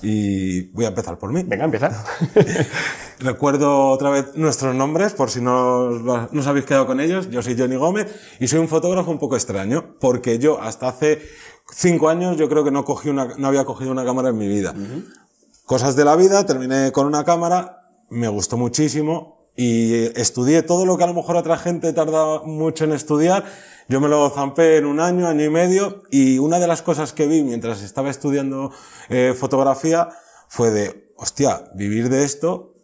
Y 0.00 0.62
voy 0.72 0.86
a 0.86 0.88
empezar 0.88 1.18
por 1.18 1.32
mí. 1.32 1.42
Venga, 1.44 1.64
empieza. 1.64 1.90
recuerdo 3.22 3.88
otra 3.88 4.10
vez 4.10 4.34
nuestros 4.34 4.74
nombres, 4.74 5.12
por 5.12 5.30
si 5.30 5.40
no 5.40 5.88
os, 5.88 6.46
habéis 6.46 6.66
quedado 6.66 6.86
con 6.86 7.00
ellos. 7.00 7.30
Yo 7.30 7.42
soy 7.42 7.56
Johnny 7.58 7.76
Gómez 7.76 8.14
y 8.40 8.48
soy 8.48 8.58
un 8.58 8.68
fotógrafo 8.68 9.10
un 9.10 9.18
poco 9.18 9.36
extraño, 9.36 9.96
porque 10.00 10.38
yo 10.38 10.60
hasta 10.60 10.88
hace 10.88 11.22
cinco 11.72 12.08
años 12.08 12.36
yo 12.36 12.48
creo 12.48 12.64
que 12.64 12.70
no, 12.70 12.84
cogí 12.84 13.08
una, 13.08 13.36
no 13.36 13.48
había 13.48 13.64
cogido 13.64 13.90
una 13.90 14.04
cámara 14.04 14.30
en 14.30 14.38
mi 14.38 14.48
vida. 14.48 14.74
Cosas 15.66 15.96
de 15.96 16.04
la 16.04 16.16
vida, 16.16 16.44
terminé 16.44 16.92
con 16.92 17.06
una 17.06 17.24
cámara, 17.24 17.88
me 18.10 18.28
gustó 18.28 18.56
muchísimo 18.56 19.50
y 19.56 20.04
estudié 20.18 20.62
todo 20.62 20.86
lo 20.86 20.96
que 20.96 21.04
a 21.04 21.06
lo 21.06 21.14
mejor 21.14 21.36
otra 21.36 21.58
gente 21.58 21.92
tarda 21.92 22.42
mucho 22.44 22.84
en 22.84 22.92
estudiar. 22.92 23.44
Yo 23.88 24.00
me 24.00 24.08
lo 24.08 24.30
zampé 24.30 24.76
en 24.78 24.86
un 24.86 25.00
año, 25.00 25.26
año 25.28 25.44
y 25.44 25.50
medio 25.50 26.02
y 26.10 26.38
una 26.38 26.58
de 26.58 26.66
las 26.66 26.82
cosas 26.82 27.12
que 27.12 27.26
vi 27.26 27.42
mientras 27.42 27.82
estaba 27.82 28.10
estudiando 28.10 28.70
eh, 29.08 29.34
fotografía 29.38 30.08
fue 30.48 30.70
de, 30.70 31.12
hostia, 31.16 31.64
vivir 31.74 32.08
de 32.08 32.24
esto 32.24 32.74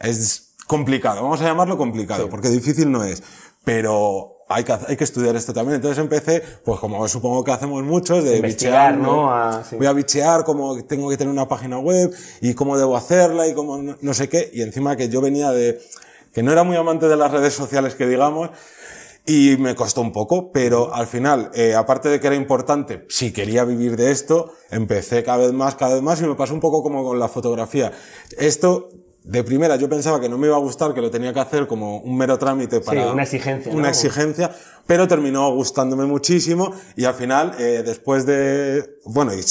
es 0.00 0.54
complicado, 0.66 1.22
vamos 1.22 1.40
a 1.40 1.44
llamarlo 1.44 1.76
complicado, 1.78 2.28
porque 2.28 2.48
difícil 2.48 2.90
no 2.90 3.04
es, 3.04 3.22
pero 3.64 4.32
hay 4.48 4.62
que, 4.64 4.72
hay 4.86 4.96
que 4.96 5.04
estudiar 5.04 5.34
esto 5.36 5.52
también. 5.52 5.76
Entonces 5.76 5.98
empecé, 5.98 6.42
pues 6.64 6.78
como 6.80 7.06
supongo 7.08 7.42
que 7.42 7.50
hacemos 7.52 7.82
muchos, 7.82 8.22
de 8.24 8.40
bichear, 8.40 8.96
¿no? 8.96 9.32
A- 9.32 9.64
sí. 9.64 9.76
Voy 9.76 9.86
a 9.86 9.92
bichear 9.92 10.44
cómo 10.44 10.84
tengo 10.84 11.08
que 11.08 11.16
tener 11.16 11.32
una 11.32 11.48
página 11.48 11.78
web 11.78 12.14
y 12.40 12.54
cómo 12.54 12.76
debo 12.78 12.96
hacerla 12.96 13.46
y 13.48 13.54
cómo 13.54 13.78
no, 13.78 13.96
no 14.00 14.14
sé 14.14 14.28
qué. 14.28 14.50
Y 14.52 14.62
encima 14.62 14.96
que 14.96 15.08
yo 15.08 15.20
venía 15.20 15.50
de, 15.50 15.80
que 16.32 16.42
no 16.42 16.52
era 16.52 16.62
muy 16.62 16.76
amante 16.76 17.08
de 17.08 17.16
las 17.16 17.30
redes 17.32 17.54
sociales 17.54 17.94
que 17.94 18.06
digamos, 18.06 18.50
y 19.26 19.56
me 19.58 19.74
costó 19.74 20.00
un 20.00 20.12
poco, 20.12 20.52
pero 20.52 20.94
al 20.94 21.08
final, 21.08 21.50
eh, 21.52 21.74
aparte 21.74 22.08
de 22.08 22.20
que 22.20 22.28
era 22.28 22.36
importante, 22.36 23.04
si 23.08 23.32
quería 23.32 23.64
vivir 23.64 23.96
de 23.96 24.12
esto, 24.12 24.52
empecé 24.70 25.24
cada 25.24 25.38
vez 25.38 25.52
más, 25.52 25.74
cada 25.74 25.94
vez 25.94 26.02
más, 26.02 26.20
y 26.20 26.24
me 26.24 26.36
pasó 26.36 26.54
un 26.54 26.60
poco 26.60 26.82
como 26.82 27.04
con 27.04 27.18
la 27.18 27.28
fotografía. 27.28 27.90
Esto, 28.38 28.88
de 29.24 29.42
primera, 29.42 29.74
yo 29.74 29.88
pensaba 29.88 30.20
que 30.20 30.28
no 30.28 30.38
me 30.38 30.46
iba 30.46 30.54
a 30.54 30.60
gustar, 30.60 30.94
que 30.94 31.00
lo 31.00 31.10
tenía 31.10 31.32
que 31.32 31.40
hacer 31.40 31.66
como 31.66 31.98
un 31.98 32.16
mero 32.16 32.38
trámite 32.38 32.80
para... 32.80 33.12
una 33.12 33.24
exigencia, 33.24 33.72
Una 33.72 33.82
¿no? 33.82 33.88
exigencia, 33.88 34.54
pero 34.86 35.08
terminó 35.08 35.52
gustándome 35.52 36.06
muchísimo, 36.06 36.72
y 36.94 37.04
al 37.04 37.14
final, 37.14 37.56
eh, 37.58 37.82
después 37.84 38.26
de... 38.26 38.98
Bueno, 39.06 39.34
y 39.34 39.42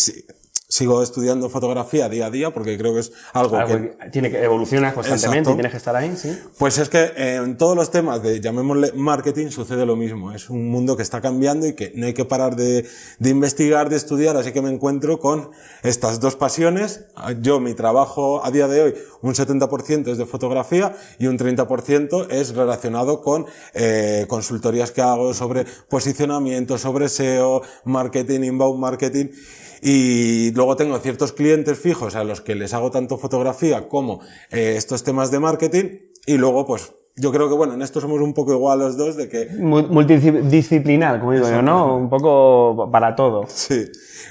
sigo 0.67 1.03
estudiando 1.03 1.49
fotografía 1.49 2.09
día 2.09 2.27
a 2.27 2.31
día, 2.31 2.51
porque 2.51 2.77
creo 2.77 2.93
que 2.93 3.01
es 3.01 3.11
algo 3.33 3.57
Algo 3.57 3.75
que... 3.75 4.09
tiene 4.11 4.31
que 4.31 4.43
evolucionar 4.43 4.93
constantemente 4.93 5.39
Exacto. 5.39 5.51
y 5.51 5.55
tienes 5.55 5.71
que 5.71 5.77
estar 5.77 5.95
ahí, 5.95 6.15
sí. 6.17 6.37
Pues 6.57 6.77
es 6.77 6.89
que 6.89 7.11
eh, 7.15 7.35
en 7.35 7.57
todos 7.57 7.75
los 7.75 7.91
temas 7.91 8.21
de, 8.23 8.39
llamémosle 8.39 8.91
marketing, 8.93 9.49
sucede 9.49 9.85
lo 9.85 9.95
mismo. 9.95 10.31
Es 10.31 10.49
un 10.49 10.69
mundo 10.69 10.97
que 10.97 11.03
está 11.03 11.21
cambiando 11.21 11.67
y 11.67 11.73
que 11.73 11.91
no 11.95 12.07
hay 12.07 12.13
que 12.13 12.25
parar 12.25 12.55
de, 12.55 12.85
de 13.19 13.29
investigar, 13.29 13.89
de 13.89 13.95
estudiar, 13.95 14.37
así 14.37 14.51
que 14.51 14.61
me 14.61 14.69
encuentro 14.69 15.19
con 15.19 15.51
estas 15.83 16.19
dos 16.19 16.35
pasiones. 16.35 17.05
Yo, 17.41 17.59
mi 17.59 17.73
trabajo 17.73 18.43
a 18.43 18.51
día 18.51 18.67
de 18.67 18.81
hoy, 18.81 18.95
un 19.21 19.33
70% 19.33 20.11
es 20.11 20.17
de 20.17 20.25
fotografía 20.25 20.95
y 21.19 21.27
un 21.27 21.37
30% 21.37 22.27
es 22.29 22.55
relacionado 22.55 23.21
con 23.21 23.45
eh, 23.73 24.25
consultorías 24.27 24.91
que 24.91 25.01
hago 25.01 25.33
sobre 25.33 25.65
posicionamiento, 25.89 26.77
sobre 26.77 27.09
SEO, 27.09 27.61
marketing, 27.83 28.41
inbound 28.41 28.79
marketing. 28.79 29.27
Y 29.81 30.51
luego 30.55 30.75
tengo 30.75 30.97
ciertos 30.97 31.31
clientes 31.33 31.77
fijos 31.77 32.15
a 32.15 32.23
los 32.23 32.41
que 32.41 32.55
les 32.55 32.73
hago 32.73 32.89
tanto 32.89 33.19
fotografía 33.19 33.87
como 33.87 34.21
eh, 34.49 34.73
estos 34.75 35.03
temas 35.03 35.29
de 35.29 35.39
marketing. 35.39 35.85
Y 36.25 36.37
luego, 36.37 36.65
pues, 36.65 36.91
yo 37.17 37.31
creo 37.31 37.47
que, 37.47 37.53
bueno, 37.55 37.75
en 37.75 37.81
esto 37.83 38.01
somos 38.01 38.19
un 38.19 38.33
poco 38.33 38.51
igual 38.53 38.79
los 38.79 38.97
dos 38.97 39.15
de 39.15 39.29
que, 39.29 39.47
Mu- 39.59 39.87
Multidisciplinar, 39.87 41.19
como 41.19 41.31
digo 41.33 41.49
yo, 41.49 41.61
¿no? 41.61 41.95
Un 41.95 42.09
poco 42.09 42.89
para 42.91 43.15
todo. 43.15 43.45
sí, 43.47 43.85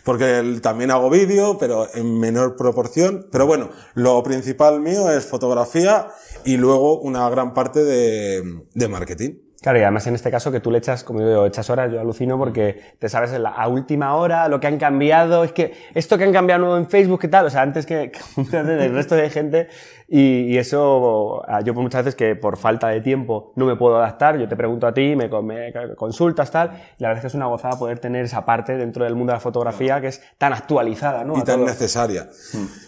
porque 0.04 0.58
también 0.60 0.90
hago 0.90 1.08
vídeo, 1.08 1.56
pero 1.58 1.86
en 1.94 2.18
menor 2.18 2.56
proporción. 2.56 3.26
Pero 3.30 3.46
bueno, 3.46 3.70
lo 3.94 4.22
principal 4.22 4.80
mío 4.80 5.10
es 5.10 5.24
fotografía 5.24 6.08
y 6.44 6.56
luego 6.56 7.00
una 7.00 7.28
gran 7.30 7.54
parte 7.54 7.82
de, 7.84 8.42
de 8.74 8.88
marketing. 8.88 9.30
Claro, 9.64 9.78
y 9.78 9.82
además 9.82 10.06
en 10.06 10.14
este 10.14 10.30
caso 10.30 10.52
que 10.52 10.60
tú 10.60 10.70
le 10.70 10.76
echas, 10.76 11.04
como 11.04 11.20
digo, 11.20 11.30
yo, 11.32 11.46
echas 11.46 11.70
horas, 11.70 11.90
yo 11.90 11.98
alucino 11.98 12.36
porque 12.36 12.82
te 12.98 13.08
sabes 13.08 13.32
en 13.32 13.44
la, 13.44 13.48
a 13.48 13.66
última 13.66 14.14
hora 14.14 14.46
lo 14.48 14.60
que 14.60 14.66
han 14.66 14.76
cambiado, 14.76 15.42
es 15.42 15.52
que 15.52 15.72
esto 15.94 16.18
que 16.18 16.24
han 16.24 16.34
cambiado 16.34 16.60
nuevo 16.60 16.76
en 16.76 16.86
Facebook, 16.86 17.22
¿qué 17.22 17.28
tal? 17.28 17.46
O 17.46 17.50
sea, 17.50 17.62
antes 17.62 17.86
que, 17.86 18.12
que 18.50 18.62
del 18.62 18.92
resto 18.92 19.14
de 19.14 19.30
gente 19.30 19.68
y, 20.06 20.52
y 20.52 20.58
eso, 20.58 21.42
ah, 21.48 21.62
yo 21.62 21.72
muchas 21.72 22.04
veces 22.04 22.14
que 22.14 22.36
por 22.36 22.58
falta 22.58 22.88
de 22.88 23.00
tiempo 23.00 23.54
no 23.56 23.64
me 23.64 23.74
puedo 23.74 23.96
adaptar, 23.96 24.36
yo 24.36 24.46
te 24.46 24.54
pregunto 24.54 24.86
a 24.86 24.92
ti, 24.92 25.16
me, 25.16 25.30
me 25.30 25.72
consultas, 25.96 26.50
tal, 26.50 26.72
y 26.98 27.02
la 27.02 27.08
verdad 27.08 27.20
es 27.20 27.20
que 27.22 27.26
es 27.28 27.34
una 27.34 27.46
gozada 27.46 27.78
poder 27.78 27.98
tener 28.00 28.26
esa 28.26 28.44
parte 28.44 28.76
dentro 28.76 29.04
del 29.04 29.14
mundo 29.14 29.32
de 29.32 29.36
la 29.36 29.40
fotografía 29.40 29.98
que 29.98 30.08
es 30.08 30.20
tan 30.36 30.52
actualizada, 30.52 31.24
¿no? 31.24 31.38
y 31.38 31.40
A 31.40 31.44
tan 31.44 31.60
todo. 31.60 31.68
necesaria. 31.68 32.28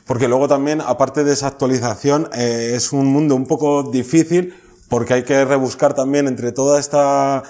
Porque 0.07 0.29
luego 0.29 0.47
también, 0.47 0.83
aparte 0.83 1.25
de 1.25 1.33
esa 1.33 1.47
actualización, 1.47 2.29
eh, 2.37 2.73
es 2.75 2.93
un 2.93 3.07
mundo 3.07 3.35
un 3.35 3.47
poco 3.47 3.83
difícil 3.85 4.53
porque 4.89 5.15
hay 5.15 5.23
que 5.25 5.45
rebuscar 5.45 5.95
también 5.95 6.27
entre 6.29 6.53
toda 6.53 6.79
esta... 6.81 7.43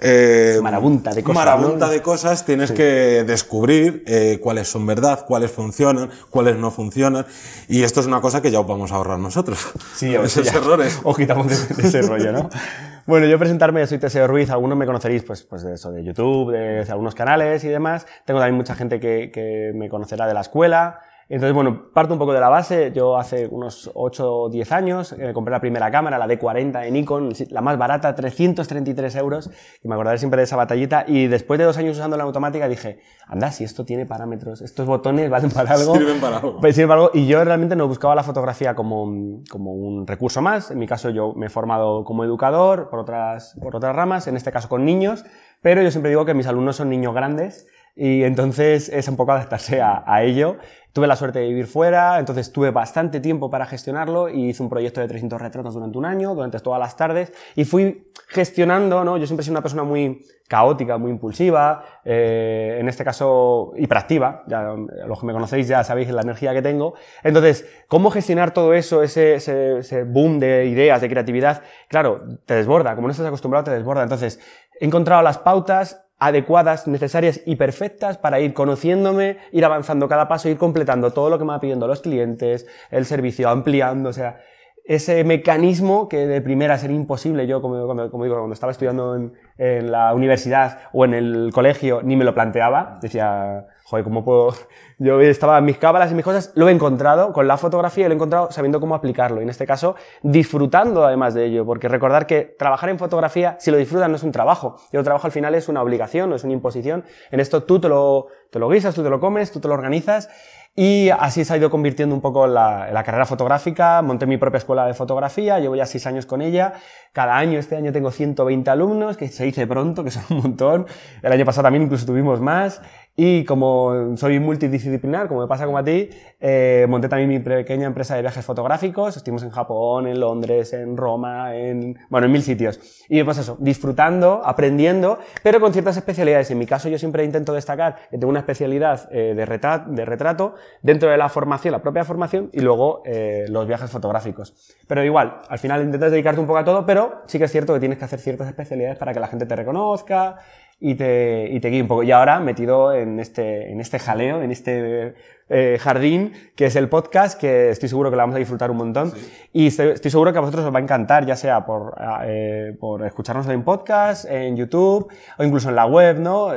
eh, 0.00 0.58
Marabunta 0.62 1.12
de 1.14 1.22
cosas, 1.22 1.34
marabunta 1.44 1.86
¿no? 1.86 1.92
de 1.92 2.02
cosas, 2.02 2.44
tienes 2.44 2.72
que 2.72 3.24
descubrir 3.24 4.02
eh, 4.06 4.38
cuáles 4.42 4.68
son 4.68 4.84
verdad, 4.86 5.24
cuáles 5.26 5.50
funcionan, 5.52 6.10
cuáles 6.30 6.56
no 6.56 6.70
funcionan. 6.70 7.24
Y 7.68 7.82
esto 7.84 8.00
es 8.00 8.06
una 8.06 8.20
cosa 8.20 8.42
que 8.42 8.50
ya 8.50 8.60
os 8.60 8.66
vamos 8.66 8.90
a 8.92 8.96
ahorrar 8.96 9.18
nosotros. 9.18 9.58
Sí, 9.94 10.16
o 10.16 10.24
esos 10.24 10.44
ya 10.50 10.58
errores. 10.58 10.98
Os 11.04 11.16
quitamos 11.16 11.46
de, 11.48 11.74
de 11.82 11.88
ese 11.88 12.02
rollo, 12.02 12.32
¿no? 12.32 12.50
Bueno, 13.04 13.26
yo 13.26 13.36
presentarme, 13.36 13.84
soy 13.88 13.98
Teseo 13.98 14.28
Ruiz, 14.28 14.48
algunos 14.50 14.78
me 14.78 14.86
conoceréis 14.86 15.24
pues, 15.24 15.42
pues 15.42 15.64
de 15.64 15.74
eso, 15.74 15.90
de 15.90 16.04
YouTube, 16.04 16.52
de, 16.52 16.84
de 16.84 16.92
algunos 16.92 17.16
canales 17.16 17.64
y 17.64 17.68
demás. 17.68 18.06
Tengo 18.24 18.38
también 18.38 18.54
mucha 18.56 18.76
gente 18.76 19.00
que, 19.00 19.32
que 19.34 19.72
me 19.74 19.88
conocerá 19.88 20.28
de 20.28 20.34
la 20.34 20.42
escuela. 20.42 21.00
Entonces, 21.34 21.54
bueno, 21.54 21.86
parto 21.94 22.12
un 22.12 22.18
poco 22.18 22.34
de 22.34 22.40
la 22.40 22.50
base. 22.50 22.92
Yo 22.94 23.16
hace 23.16 23.46
unos 23.46 23.90
8 23.94 24.34
o 24.36 24.48
10 24.50 24.70
años 24.72 25.12
eh, 25.18 25.32
compré 25.32 25.50
la 25.50 25.60
primera 25.60 25.90
cámara, 25.90 26.18
la 26.18 26.28
D40 26.28 26.82
de 26.82 26.90
Nikon, 26.90 27.30
la 27.48 27.62
más 27.62 27.78
barata, 27.78 28.14
333 28.14 29.16
euros. 29.16 29.50
Y 29.82 29.88
me 29.88 29.94
acordaré 29.94 30.18
siempre 30.18 30.36
de 30.36 30.44
esa 30.44 30.56
batallita. 30.56 31.04
Y 31.08 31.28
después 31.28 31.56
de 31.58 31.64
dos 31.64 31.78
años 31.78 31.96
usando 31.96 32.18
la 32.18 32.24
automática 32.24 32.68
dije, 32.68 33.00
anda, 33.26 33.50
si 33.50 33.64
esto 33.64 33.86
tiene 33.86 34.04
parámetros, 34.04 34.60
estos 34.60 34.84
botones 34.86 35.30
valen 35.30 35.50
para 35.50 35.72
algo. 35.72 35.94
Sirven 35.96 36.20
para 36.20 36.36
algo. 36.36 36.60
Pues, 36.60 36.74
sin 36.74 36.82
embargo, 36.82 37.10
y 37.14 37.26
yo 37.26 37.42
realmente 37.42 37.76
no 37.76 37.88
buscaba 37.88 38.14
la 38.14 38.24
fotografía 38.24 38.74
como, 38.74 39.02
un- 39.02 39.42
como 39.50 39.72
un 39.72 40.06
recurso 40.06 40.42
más. 40.42 40.70
En 40.70 40.78
mi 40.78 40.86
caso, 40.86 41.08
yo 41.08 41.32
me 41.32 41.46
he 41.46 41.48
formado 41.48 42.04
como 42.04 42.24
educador 42.24 42.90
por 42.90 42.98
otras, 42.98 43.56
por 43.62 43.74
otras 43.74 43.96
ramas, 43.96 44.28
en 44.28 44.36
este 44.36 44.52
caso 44.52 44.68
con 44.68 44.84
niños, 44.84 45.24
pero 45.62 45.80
yo 45.80 45.90
siempre 45.90 46.10
digo 46.10 46.26
que 46.26 46.34
mis 46.34 46.46
alumnos 46.46 46.76
son 46.76 46.90
niños 46.90 47.14
grandes 47.14 47.66
y 47.94 48.24
entonces 48.24 48.88
es 48.88 49.06
un 49.08 49.16
poco 49.16 49.32
adaptarse 49.32 49.80
a, 49.80 50.02
a 50.06 50.22
ello. 50.22 50.56
Tuve 50.92 51.06
la 51.06 51.16
suerte 51.16 51.38
de 51.38 51.48
vivir 51.48 51.66
fuera, 51.66 52.18
entonces 52.18 52.52
tuve 52.52 52.70
bastante 52.70 53.20
tiempo 53.20 53.50
para 53.50 53.64
gestionarlo 53.64 54.28
y 54.28 54.50
hice 54.50 54.62
un 54.62 54.68
proyecto 54.68 55.00
de 55.00 55.08
300 55.08 55.40
retratos 55.40 55.72
durante 55.72 55.96
un 55.96 56.04
año, 56.04 56.34
durante 56.34 56.58
todas 56.60 56.78
las 56.78 56.96
tardes, 56.96 57.32
y 57.56 57.64
fui 57.64 58.12
gestionando, 58.28 59.02
¿no? 59.02 59.16
Yo 59.16 59.26
siempre 59.26 59.40
he 59.40 59.44
sido 59.44 59.54
una 59.54 59.62
persona 59.62 59.84
muy 59.84 60.22
caótica, 60.48 60.98
muy 60.98 61.10
impulsiva, 61.10 61.82
eh, 62.04 62.76
en 62.78 62.88
este 62.90 63.04
caso 63.04 63.72
hiperactiva, 63.74 64.42
ya, 64.46 64.72
eh, 64.74 65.06
los 65.06 65.18
que 65.18 65.24
me 65.24 65.32
conocéis 65.32 65.66
ya 65.66 65.82
sabéis 65.82 66.10
la 66.10 66.20
energía 66.20 66.52
que 66.52 66.60
tengo. 66.60 66.92
Entonces, 67.22 67.66
¿cómo 67.88 68.10
gestionar 68.10 68.52
todo 68.52 68.74
eso, 68.74 69.02
ese, 69.02 69.36
ese, 69.36 69.78
ese 69.78 70.04
boom 70.04 70.38
de 70.38 70.66
ideas, 70.66 71.00
de 71.00 71.08
creatividad? 71.08 71.62
Claro, 71.88 72.22
te 72.44 72.54
desborda, 72.54 72.94
como 72.94 73.08
no 73.08 73.12
estás 73.12 73.26
acostumbrado, 73.26 73.64
te 73.64 73.70
desborda. 73.70 74.02
Entonces, 74.02 74.40
he 74.78 74.84
encontrado 74.84 75.22
las 75.22 75.38
pautas 75.38 76.04
adecuadas, 76.26 76.86
necesarias 76.86 77.40
y 77.44 77.56
perfectas 77.56 78.16
para 78.16 78.38
ir 78.38 78.54
conociéndome, 78.54 79.38
ir 79.50 79.64
avanzando 79.64 80.08
cada 80.08 80.28
paso, 80.28 80.48
ir 80.48 80.56
completando 80.56 81.10
todo 81.12 81.30
lo 81.30 81.38
que 81.38 81.44
me 81.44 81.50
va 81.50 81.60
pidiendo 81.60 81.88
los 81.88 82.00
clientes, 82.00 82.66
el 82.90 83.06
servicio, 83.06 83.48
ampliando, 83.48 84.10
o 84.10 84.12
sea, 84.12 84.40
ese 84.84 85.24
mecanismo 85.24 86.08
que 86.08 86.26
de 86.26 86.40
primera 86.40 86.78
sería 86.78 86.96
imposible. 86.96 87.46
Yo, 87.46 87.60
como 87.60 87.76
digo, 87.76 87.86
cuando 87.86 88.52
estaba 88.52 88.72
estudiando 88.72 89.16
en, 89.16 89.32
en 89.58 89.92
la 89.92 90.14
universidad 90.14 90.80
o 90.92 91.04
en 91.04 91.14
el 91.14 91.50
colegio, 91.52 92.02
ni 92.02 92.16
me 92.16 92.24
lo 92.24 92.34
planteaba. 92.34 92.98
Decía, 93.00 93.66
joder, 93.92 94.04
¿cómo 94.04 94.24
puedo? 94.24 94.54
Yo 94.98 95.20
estaba 95.20 95.58
en 95.58 95.66
mis 95.66 95.76
cábalas 95.76 96.10
y 96.10 96.14
mis 96.14 96.24
cosas, 96.24 96.50
lo 96.54 96.66
he 96.66 96.72
encontrado 96.72 97.34
con 97.34 97.46
la 97.46 97.58
fotografía 97.58 98.06
y 98.06 98.08
lo 98.08 98.14
he 98.14 98.14
encontrado 98.14 98.50
sabiendo 98.50 98.80
cómo 98.80 98.94
aplicarlo. 98.94 99.40
Y 99.40 99.42
en 99.42 99.50
este 99.50 99.66
caso, 99.66 99.96
disfrutando 100.22 101.04
además 101.04 101.34
de 101.34 101.44
ello, 101.44 101.66
porque 101.66 101.88
recordar 101.88 102.26
que 102.26 102.56
trabajar 102.58 102.88
en 102.88 102.98
fotografía, 102.98 103.56
si 103.58 103.70
lo 103.70 103.76
disfrutas, 103.76 104.08
no 104.08 104.16
es 104.16 104.22
un 104.22 104.32
trabajo. 104.32 104.76
Y 104.92 104.96
el 104.96 105.04
trabajo 105.04 105.26
al 105.26 105.32
final 105.32 105.54
es 105.54 105.68
una 105.68 105.82
obligación, 105.82 106.30
no 106.30 106.36
es 106.36 106.44
una 106.44 106.54
imposición. 106.54 107.04
En 107.30 107.40
esto 107.40 107.64
tú 107.64 107.80
te 107.80 107.90
lo, 107.90 108.28
te 108.50 108.58
lo 108.58 108.70
guisas, 108.70 108.94
tú 108.94 109.02
te 109.02 109.10
lo 109.10 109.20
comes, 109.20 109.52
tú 109.52 109.60
te 109.60 109.68
lo 109.68 109.74
organizas. 109.74 110.30
Y 110.74 111.10
así 111.10 111.44
se 111.44 111.52
ha 111.52 111.58
ido 111.58 111.68
convirtiendo 111.68 112.14
un 112.14 112.22
poco 112.22 112.46
la, 112.46 112.90
la 112.90 113.04
carrera 113.04 113.26
fotográfica. 113.26 114.00
Monté 114.00 114.24
mi 114.24 114.38
propia 114.38 114.56
escuela 114.56 114.86
de 114.86 114.94
fotografía, 114.94 115.60
llevo 115.60 115.76
ya 115.76 115.84
seis 115.84 116.06
años 116.06 116.24
con 116.24 116.40
ella. 116.40 116.72
Cada 117.12 117.36
año, 117.36 117.58
este 117.58 117.76
año 117.76 117.92
tengo 117.92 118.10
120 118.10 118.70
alumnos, 118.70 119.18
que 119.18 119.28
se 119.28 119.44
dice 119.44 119.66
pronto, 119.66 120.02
que 120.02 120.10
son 120.10 120.24
un 120.30 120.36
montón. 120.38 120.86
El 121.22 121.30
año 121.30 121.44
pasado 121.44 121.64
también 121.64 121.82
incluso 121.82 122.06
tuvimos 122.06 122.40
más. 122.40 122.80
Y 123.14 123.44
como 123.44 124.16
soy 124.16 124.40
multidisciplinar, 124.40 125.28
como 125.28 125.42
me 125.42 125.46
pasa 125.46 125.66
como 125.66 125.76
a 125.76 125.84
ti, 125.84 126.08
eh, 126.40 126.86
monté 126.88 127.10
también 127.10 127.28
mi 127.28 127.40
pequeña 127.40 127.86
empresa 127.86 128.16
de 128.16 128.22
viajes 128.22 128.42
fotográficos. 128.42 129.18
Estuvimos 129.18 129.42
en 129.42 129.50
Japón, 129.50 130.06
en 130.06 130.18
Londres, 130.18 130.72
en 130.72 130.96
Roma, 130.96 131.54
en, 131.54 131.98
bueno, 132.08 132.26
en 132.26 132.32
mil 132.32 132.42
sitios. 132.42 133.04
Y 133.10 133.22
pues 133.22 133.36
eso, 133.36 133.58
disfrutando, 133.60 134.40
aprendiendo, 134.42 135.18
pero 135.42 135.60
con 135.60 135.74
ciertas 135.74 135.98
especialidades. 135.98 136.50
En 136.50 136.58
mi 136.58 136.64
caso 136.64 136.88
yo 136.88 136.98
siempre 136.98 137.22
intento 137.22 137.52
destacar 137.52 137.96
que 138.10 138.16
tengo 138.16 138.30
una 138.30 138.40
especialidad 138.40 139.06
eh, 139.12 139.34
de, 139.34 139.44
retrato, 139.44 139.90
de 139.90 140.04
retrato 140.06 140.54
dentro 140.80 141.10
de 141.10 141.18
la 141.18 141.28
formación, 141.28 141.72
la 141.72 141.82
propia 141.82 142.04
formación, 142.04 142.48
y 142.52 142.60
luego 142.60 143.02
eh, 143.04 143.44
los 143.48 143.66
viajes 143.66 143.90
fotográficos. 143.90 144.54
Pero 144.88 145.04
igual, 145.04 145.40
al 145.48 145.58
final 145.58 145.82
intentas 145.82 146.10
dedicarte 146.10 146.40
un 146.40 146.46
poco 146.46 146.60
a 146.60 146.64
todo, 146.64 146.86
pero 146.86 147.22
sí 147.26 147.38
que 147.38 147.44
es 147.44 147.52
cierto 147.52 147.74
que 147.74 147.80
tienes 147.80 147.98
que 147.98 148.06
hacer 148.06 148.20
ciertas 148.20 148.48
especialidades 148.48 148.96
para 148.96 149.12
que 149.12 149.20
la 149.20 149.28
gente 149.28 149.44
te 149.44 149.54
reconozca, 149.54 150.36
y 150.84 150.96
te, 150.96 151.48
y 151.48 151.60
te 151.60 151.68
guíe 151.68 151.80
un 151.80 151.88
poco. 151.88 152.02
Y 152.02 152.10
ahora 152.10 152.40
metido 152.40 152.92
en 152.92 153.20
este, 153.20 153.70
en 153.70 153.80
este 153.80 154.00
jaleo, 154.00 154.42
en 154.42 154.50
este 154.50 155.14
eh, 155.52 155.78
jardín, 155.78 156.32
que 156.56 156.64
es 156.64 156.76
el 156.76 156.88
podcast, 156.88 157.38
que 157.38 157.68
estoy 157.68 157.88
seguro 157.90 158.08
que 158.08 158.16
lo 158.16 158.22
vamos 158.22 158.36
a 158.36 158.38
disfrutar 158.38 158.70
un 158.70 158.78
montón. 158.78 159.12
Y 159.52 159.66
estoy, 159.66 159.98
seguro 159.98 160.32
que 160.32 160.38
a 160.38 160.40
vosotros 160.40 160.64
os 160.64 160.74
va 160.74 160.78
a 160.78 160.82
encantar, 160.82 161.26
ya 161.26 161.36
sea 161.36 161.66
por, 161.66 161.94
eh, 162.24 162.74
por 162.80 163.04
escucharnos 163.04 163.46
en 163.48 163.62
podcast, 163.62 164.24
en 164.24 164.56
YouTube 164.56 165.12
o 165.38 165.44
incluso 165.44 165.68
en 165.68 165.76
la 165.76 165.84
web, 165.84 166.18
¿no? 166.20 166.48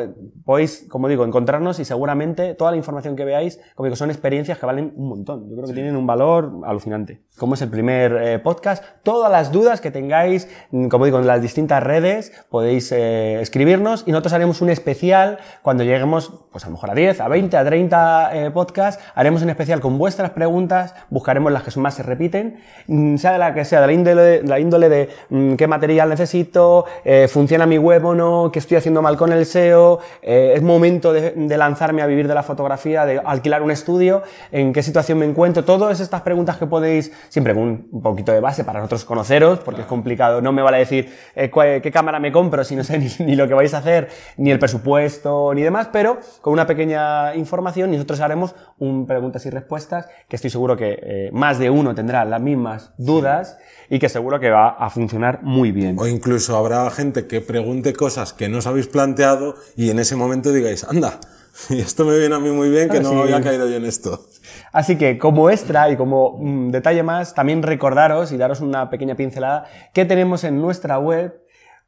Podéis, 0.45 0.85
como 0.89 1.09
digo, 1.09 1.25
encontrarnos 1.25 1.79
y 1.79 1.85
seguramente 1.85 2.53
toda 2.53 2.71
la 2.71 2.77
información 2.77 3.17
que 3.17 3.25
veáis, 3.25 3.59
como 3.75 3.85
digo, 3.87 3.97
son 3.97 4.11
experiencias 4.11 4.57
que 4.57 4.65
valen 4.65 4.93
un 4.95 5.09
montón. 5.09 5.49
Yo 5.49 5.55
creo 5.55 5.67
que 5.67 5.73
tienen 5.73 5.97
un 5.97 6.07
valor 6.07 6.61
alucinante. 6.65 7.21
Como 7.37 7.55
es 7.55 7.61
el 7.61 7.69
primer 7.69 8.13
eh, 8.13 8.39
podcast, 8.39 8.81
todas 9.03 9.29
las 9.29 9.51
dudas 9.51 9.81
que 9.81 9.91
tengáis, 9.91 10.47
como 10.89 11.03
digo, 11.03 11.19
en 11.19 11.27
las 11.27 11.41
distintas 11.41 11.83
redes, 11.83 12.31
podéis 12.49 12.93
eh, 12.93 13.41
escribirnos 13.41 14.03
y 14.05 14.11
nosotros 14.11 14.31
haremos 14.31 14.61
un 14.61 14.69
especial 14.69 15.39
cuando 15.61 15.83
lleguemos, 15.83 16.45
pues 16.53 16.63
a 16.63 16.67
lo 16.67 16.75
mejor 16.75 16.91
a 16.91 16.95
10, 16.95 17.19
a 17.19 17.27
20, 17.27 17.57
a 17.57 17.65
30 17.65 18.51
podcasts 18.53 18.84
haremos 19.13 19.41
un 19.41 19.49
especial 19.49 19.79
con 19.79 19.97
vuestras 19.97 20.31
preguntas, 20.31 20.95
buscaremos 21.09 21.51
las 21.51 21.63
que 21.63 21.79
más 21.79 21.95
se 21.95 22.03
repiten, 22.03 22.59
mm, 22.87 23.17
sea 23.17 23.33
de 23.33 23.39
la 23.39 23.53
que 23.53 23.65
sea, 23.65 23.81
de 23.81 23.87
la 23.87 23.93
índole, 23.93 24.43
la 24.43 24.59
índole 24.59 24.89
de 24.89 25.09
mm, 25.29 25.55
qué 25.55 25.67
material 25.67 26.09
necesito, 26.09 26.85
eh, 27.03 27.27
funciona 27.27 27.65
mi 27.65 27.77
web 27.77 28.05
o 28.05 28.15
no, 28.15 28.49
qué 28.51 28.59
estoy 28.59 28.77
haciendo 28.77 29.01
mal 29.01 29.17
con 29.17 29.31
el 29.31 29.45
SEO, 29.45 29.99
eh, 30.21 30.53
es 30.55 30.61
momento 30.61 31.13
de, 31.13 31.33
lanzarme 31.55 32.01
a 32.01 32.05
vivir 32.05 32.27
de 32.27 32.35
la 32.35 32.43
fotografía, 32.43 33.05
de 33.05 33.19
alquilar 33.23 33.61
un 33.61 33.71
estudio, 33.71 34.23
en 34.51 34.73
qué 34.73 34.83
situación 34.83 35.17
me 35.17 35.25
encuentro, 35.25 35.63
todas 35.63 35.99
estas 35.99 36.21
preguntas 36.21 36.57
que 36.57 36.65
podéis, 36.65 37.11
siempre 37.29 37.53
con 37.53 37.63
un 37.91 38.01
poquito 38.01 38.31
de 38.31 38.39
base 38.39 38.63
para 38.63 38.79
nosotros 38.79 39.05
conoceros, 39.05 39.59
porque 39.59 39.81
es 39.81 39.87
complicado, 39.87 40.41
no 40.41 40.51
me 40.51 40.61
vale 40.61 40.79
decir 40.79 41.13
eh, 41.35 41.49
qué 41.81 41.91
cámara 41.91 42.19
me 42.19 42.31
compro 42.31 42.63
si 42.63 42.75
no 42.75 42.83
sé 42.83 42.99
ni, 43.19 43.25
ni, 43.25 43.35
lo 43.35 43.47
que 43.47 43.53
vais 43.53 43.73
a 43.73 43.79
hacer, 43.79 44.09
ni 44.37 44.51
el 44.51 44.59
presupuesto, 44.59 45.53
ni 45.53 45.61
demás, 45.61 45.89
pero 45.91 46.19
con 46.41 46.53
una 46.53 46.67
pequeña 46.67 47.35
información 47.35 47.91
nosotros 47.91 48.19
haremos 48.19 48.55
un 48.77 49.05
preguntas 49.07 49.45
y 49.45 49.49
respuestas 49.49 50.07
que 50.27 50.35
estoy 50.35 50.49
seguro 50.49 50.75
que 50.75 50.99
eh, 51.01 51.29
más 51.31 51.59
de 51.59 51.69
uno 51.69 51.95
tendrá 51.95 52.25
las 52.25 52.41
mismas 52.41 52.91
dudas 52.97 53.57
y 53.89 53.99
que 53.99 54.09
seguro 54.09 54.39
que 54.39 54.49
va 54.49 54.69
a 54.69 54.89
funcionar 54.89 55.41
muy 55.43 55.71
bien. 55.71 55.97
O 55.99 56.07
incluso 56.07 56.57
habrá 56.57 56.89
gente 56.91 57.27
que 57.27 57.41
pregunte 57.41 57.93
cosas 57.93 58.33
que 58.33 58.49
no 58.49 58.57
os 58.57 58.67
habéis 58.67 58.87
planteado 58.87 59.55
y 59.75 59.89
en 59.89 59.99
ese 59.99 60.15
momento 60.15 60.51
digáis, 60.51 60.83
anda, 60.83 61.19
y 61.69 61.79
esto 61.79 62.05
me 62.05 62.17
viene 62.17 62.35
a 62.35 62.39
mí 62.39 62.49
muy 62.49 62.69
bien 62.69 62.89
que 62.89 62.99
no 62.99 63.21
había 63.21 63.41
caído 63.41 63.69
yo 63.69 63.77
en 63.77 63.85
esto. 63.85 64.27
Así 64.71 64.97
que 64.97 65.17
como 65.17 65.49
extra 65.49 65.89
y 65.89 65.95
como 65.95 66.37
mm, 66.37 66.71
detalle 66.71 67.03
más, 67.03 67.33
también 67.33 67.63
recordaros 67.63 68.31
y 68.31 68.37
daros 68.37 68.59
una 68.59 68.89
pequeña 68.89 69.15
pincelada 69.15 69.65
que 69.93 70.05
tenemos 70.05 70.43
en 70.43 70.59
nuestra 70.59 70.99
web 70.99 71.44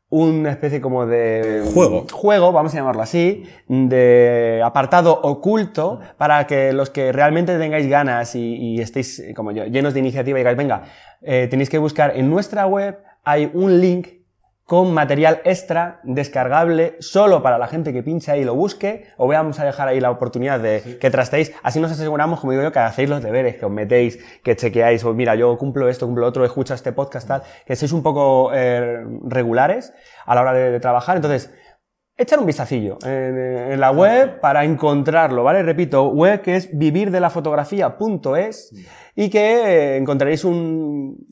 una 0.10 0.52
especie 0.52 0.80
como 0.80 1.06
de 1.06 1.70
juego. 1.74 2.06
juego, 2.12 2.52
vamos 2.52 2.74
a 2.74 2.78
llamarlo 2.78 3.02
así, 3.02 3.44
de 3.68 4.62
apartado 4.64 5.20
oculto 5.22 6.00
para 6.18 6.48
que 6.48 6.72
los 6.72 6.90
que 6.90 7.12
realmente 7.12 7.58
tengáis 7.58 7.88
ganas 7.88 8.34
y, 8.36 8.80
estéis 8.80 9.22
como 9.36 9.52
yo, 9.52 9.66
llenos 9.66 9.94
de 9.94 10.00
iniciativa 10.00 10.40
y 10.40 10.42
digáis, 10.42 10.58
venga, 10.58 10.84
eh, 11.22 11.48
tenéis 11.50 11.70
que 11.70 11.78
buscar 11.78 12.16
en 12.16 12.30
nuestra 12.30 12.66
web, 12.68 13.00
hay 13.24 13.52
un 13.54 13.82
link 13.82 14.17
con 14.68 14.94
material 14.94 15.42
extra 15.46 16.02
descargable 16.04 16.98
solo 17.00 17.42
para 17.42 17.58
la 17.58 17.68
gente 17.68 17.94
que 17.94 18.04
pinche 18.04 18.34
ahí 18.34 18.42
y 18.42 18.44
lo 18.44 18.54
busque. 18.54 19.06
Os 19.16 19.30
vamos 19.30 19.62
a 19.62 19.64
dejar 19.64 19.88
ahí 19.88 20.02
la 20.02 20.12
oportunidad 20.12 20.60
de 20.60 20.98
que 21.00 21.10
trasteis. 21.10 21.54
Así 21.64 21.80
nos 21.80 21.90
aseguramos, 21.94 22.42
como 22.42 22.52
digo 22.52 22.64
yo, 22.64 22.74
que 22.74 22.80
hacéis 22.80 23.08
los 23.10 23.24
deberes, 23.24 23.56
que 23.56 23.66
os 23.66 23.72
metéis, 23.72 24.20
que 24.44 24.58
chequeáis, 24.58 25.06
o 25.06 25.14
mira, 25.14 25.36
yo 25.36 25.58
cumplo 25.58 25.88
esto, 25.88 26.06
cumplo 26.06 26.28
otro, 26.28 26.44
escucho 26.44 26.74
este 26.74 26.92
podcast, 26.92 27.30
tal, 27.30 27.44
que 27.66 27.78
seáis 27.78 27.94
un 27.94 28.04
poco 28.04 28.52
eh, 28.54 29.06
regulares 29.24 29.94
a 30.26 30.36
la 30.36 30.42
hora 30.42 30.52
de, 30.52 30.82
trabajar. 30.82 31.16
Entonces, 31.16 31.50
echar 32.18 32.38
un 32.38 32.46
vistacillo 32.46 32.98
en, 33.06 33.80
la 33.80 33.92
web 33.92 34.42
para 34.42 34.66
encontrarlo, 34.66 35.46
¿vale? 35.46 35.64
Repito, 35.64 36.10
web 36.10 36.42
que 36.42 36.58
es 36.58 36.78
vivirdelafotografía.es 36.78 38.74
y 39.16 39.30
que 39.30 39.40
eh, 39.40 39.96
encontraréis 39.96 40.44
un, 40.44 41.26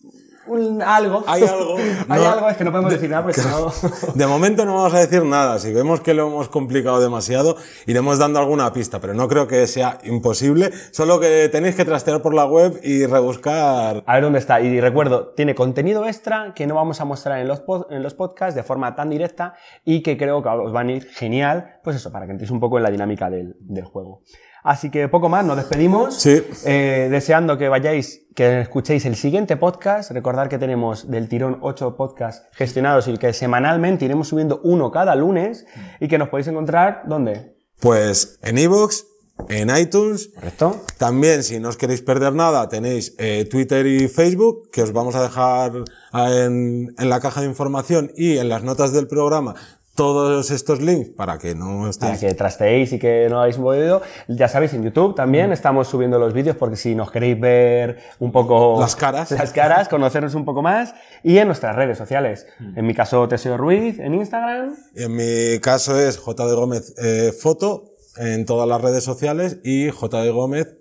algo. 0.86 1.24
Hay 1.28 1.44
algo. 1.48 1.78
Hay 2.10 2.24
algo, 2.24 2.50
es 2.50 2.58
que 2.58 2.64
no 2.64 2.72
podemos 2.72 2.94
decir 2.94 3.10
nada 3.10 3.24
porque 3.24 3.42
no... 3.42 4.14
De 4.14 4.28
momento 4.28 4.66
no 4.66 4.76
vamos 4.76 4.94
a 4.94 5.00
decir 5.00 5.24
nada. 5.24 5.60
Si 5.60 5.74
vemos 5.74 6.02
que 6.02 6.14
lo 6.14 6.28
hemos 6.28 6.50
complicado 6.50 7.00
demasiado, 7.02 7.58
iremos 7.86 8.20
dando 8.20 8.40
alguna 8.40 8.72
pista, 8.74 9.00
pero 9.00 9.14
no 9.14 9.28
creo 9.28 9.48
que 9.48 9.68
sea 9.68 10.00
imposible. 10.04 10.72
Solo 10.92 11.20
que 11.20 11.50
tenéis 11.50 11.76
que 11.76 11.86
trastear 11.86 12.22
por 12.22 12.34
la 12.34 12.46
web 12.46 12.80
y 12.84 13.06
rebuscar. 13.06 14.04
A 14.06 14.14
ver 14.14 14.24
dónde 14.24 14.40
está. 14.40 14.62
Y 14.62 14.80
recuerdo, 14.80 15.34
tiene 15.36 15.56
contenido 15.56 16.06
extra 16.06 16.54
que 16.54 16.68
no 16.68 16.76
vamos 16.76 17.02
a 17.02 17.06
mostrar 17.06 17.40
en 17.40 17.48
los, 17.48 17.64
en 17.90 18.04
los 18.04 18.14
podcasts 18.14 18.56
de 18.56 18.64
forma 18.64 18.96
tan 18.96 19.10
directa 19.10 19.56
y 19.84 20.02
que 20.02 20.18
creo 20.18 20.42
que 20.42 20.50
os 20.50 20.72
van 20.72 20.90
a 20.90 20.92
ir 20.94 21.08
genial, 21.10 21.80
pues 21.84 21.96
eso, 21.96 22.12
para 22.12 22.26
que 22.26 22.32
entréis 22.32 22.52
un 22.52 22.60
poco 22.60 22.78
en 22.78 22.84
la 22.84 22.92
dinámica 22.92 23.30
del, 23.30 23.56
del 23.60 23.86
juego. 23.86 24.22
Así 24.66 24.90
que 24.90 25.08
poco 25.08 25.30
más, 25.30 25.46
nos 25.46 25.58
despedimos. 25.58 26.16
Sí. 26.16 26.44
Eh, 26.66 27.08
deseando 27.12 27.56
que 27.56 27.70
vayáis, 27.70 28.24
que 28.34 28.62
escuchéis 28.62 29.06
el 29.06 29.16
siguiente 29.16 29.58
podcast. 29.58 30.10
Recordad 30.10 30.48
que 30.48 30.58
tenemos 30.58 31.08
del 31.08 31.30
tirón 31.30 31.60
8 31.62 31.96
podcasts 31.96 32.48
gestionados 32.54 33.08
y 33.08 33.16
que 33.18 33.32
semanalmente 33.32 34.06
iremos 34.06 34.28
subiendo 34.28 34.62
uno 34.64 34.90
cada 34.90 35.16
lunes 35.16 35.68
y 36.00 36.08
que 36.08 36.18
nos 36.18 36.30
podéis 36.30 36.48
encontrar, 36.48 37.04
¿dónde? 37.06 37.54
Pues 37.80 38.40
en 38.42 38.58
iVoox, 38.58 39.04
en 39.50 39.70
iTunes. 39.70 40.30
Correcto. 40.34 40.82
También, 40.98 41.44
si 41.44 41.60
no 41.60 41.70
os 41.70 41.78
queréis 41.78 42.02
perder 42.02 42.34
nada, 42.34 42.68
tenéis 42.68 43.14
eh, 43.20 43.48
Twitter 43.48 43.86
y 43.86 44.08
Facebook, 44.08 44.72
que 44.72 44.82
os 44.82 44.94
vamos 44.94 45.14
a 45.14 45.22
dejar 45.22 45.74
en, 46.12 46.92
en, 46.98 47.10
la 47.12 47.20
caja 47.20 47.42
de 47.42 47.48
información 47.48 48.12
y 48.16 48.40
en 48.40 48.50
las 48.50 48.64
notas 48.64 48.94
del 48.94 49.08
programa 49.08 49.54
todos 49.96 50.52
estos 50.52 50.82
links 50.82 51.10
para 51.10 51.38
que 51.38 51.56
no 51.56 51.90
estéis... 51.90 52.20
Para 52.20 52.30
que 52.30 52.36
trasteéis 52.36 52.94
y 52.94 53.00
que 53.00 53.28
no 53.30 53.40
habéis 53.40 53.58
movido. 53.58 54.02
Ya 54.28 54.48
sabéis, 54.48 54.74
en 54.74 54.84
YouTube 54.84 55.16
también 55.16 55.52
estamos 55.52 55.88
subiendo 55.88 56.20
los 56.20 56.34
vídeos 56.34 56.56
porque 56.58 56.76
si 56.76 56.96
nos 56.96 57.12
queréis 57.12 57.40
ver 57.40 58.00
un 58.20 58.32
poco... 58.32 58.80
Las 58.80 58.96
caras. 58.96 59.32
Las 59.32 59.54
caras, 59.54 59.88
conocernos 59.88 60.36
un 60.36 60.46
poco 60.46 60.62
más. 60.62 60.94
Y 61.24 61.38
en 61.38 61.48
nuestras 61.48 61.76
redes 61.76 61.98
sociales. 61.98 62.46
En 62.76 62.86
mi 62.86 62.94
caso, 62.94 63.28
Teseo 63.28 63.58
Ruiz, 63.58 63.98
en 64.00 64.14
Instagram. 64.14 64.76
En 64.96 65.16
mi 65.16 65.60
caso 65.60 66.00
es 66.00 66.18
JD 66.18 66.54
Gómez 66.54 66.94
eh, 66.98 67.32
Foto 67.32 67.96
en 68.18 68.46
todas 68.46 68.68
las 68.68 68.82
redes 68.82 69.04
sociales 69.04 69.60
y 69.64 69.90
Gómez 69.90 70.76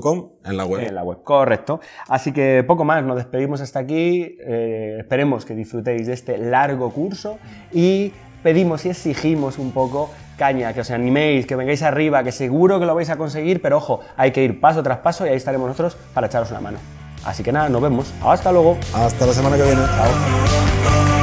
.com 0.00 0.30
en 0.44 0.56
la 0.56 0.64
web. 0.64 0.86
En 0.86 0.94
la 0.94 1.02
web, 1.02 1.22
correcto. 1.24 1.80
Así 2.08 2.32
que 2.32 2.64
poco 2.66 2.84
más, 2.84 3.04
nos 3.04 3.16
despedimos 3.16 3.60
hasta 3.60 3.80
aquí. 3.80 4.36
Eh, 4.46 4.98
esperemos 5.00 5.44
que 5.44 5.54
disfrutéis 5.54 6.06
de 6.06 6.12
este 6.12 6.38
largo 6.38 6.90
curso 6.90 7.38
y 7.72 8.12
pedimos 8.42 8.84
y 8.86 8.90
exigimos 8.90 9.58
un 9.58 9.72
poco 9.72 10.10
caña, 10.36 10.72
que 10.72 10.80
os 10.80 10.90
animéis, 10.90 11.46
que 11.46 11.54
vengáis 11.54 11.82
arriba, 11.82 12.24
que 12.24 12.32
seguro 12.32 12.80
que 12.80 12.86
lo 12.86 12.94
vais 12.94 13.10
a 13.10 13.16
conseguir, 13.16 13.60
pero 13.60 13.76
ojo, 13.76 14.00
hay 14.16 14.30
que 14.30 14.42
ir 14.42 14.60
paso 14.60 14.82
tras 14.82 14.98
paso 14.98 15.26
y 15.26 15.28
ahí 15.28 15.36
estaremos 15.36 15.68
nosotros 15.68 15.96
para 16.14 16.28
echaros 16.28 16.50
una 16.50 16.60
mano. 16.60 16.78
Así 17.24 17.42
que 17.42 17.52
nada, 17.52 17.68
nos 17.68 17.82
vemos. 17.82 18.12
Hasta 18.24 18.50
luego. 18.50 18.78
Hasta 18.94 19.26
la 19.26 19.32
semana 19.34 19.56
que 19.56 19.64
viene. 19.64 19.82
Chao. 19.82 21.19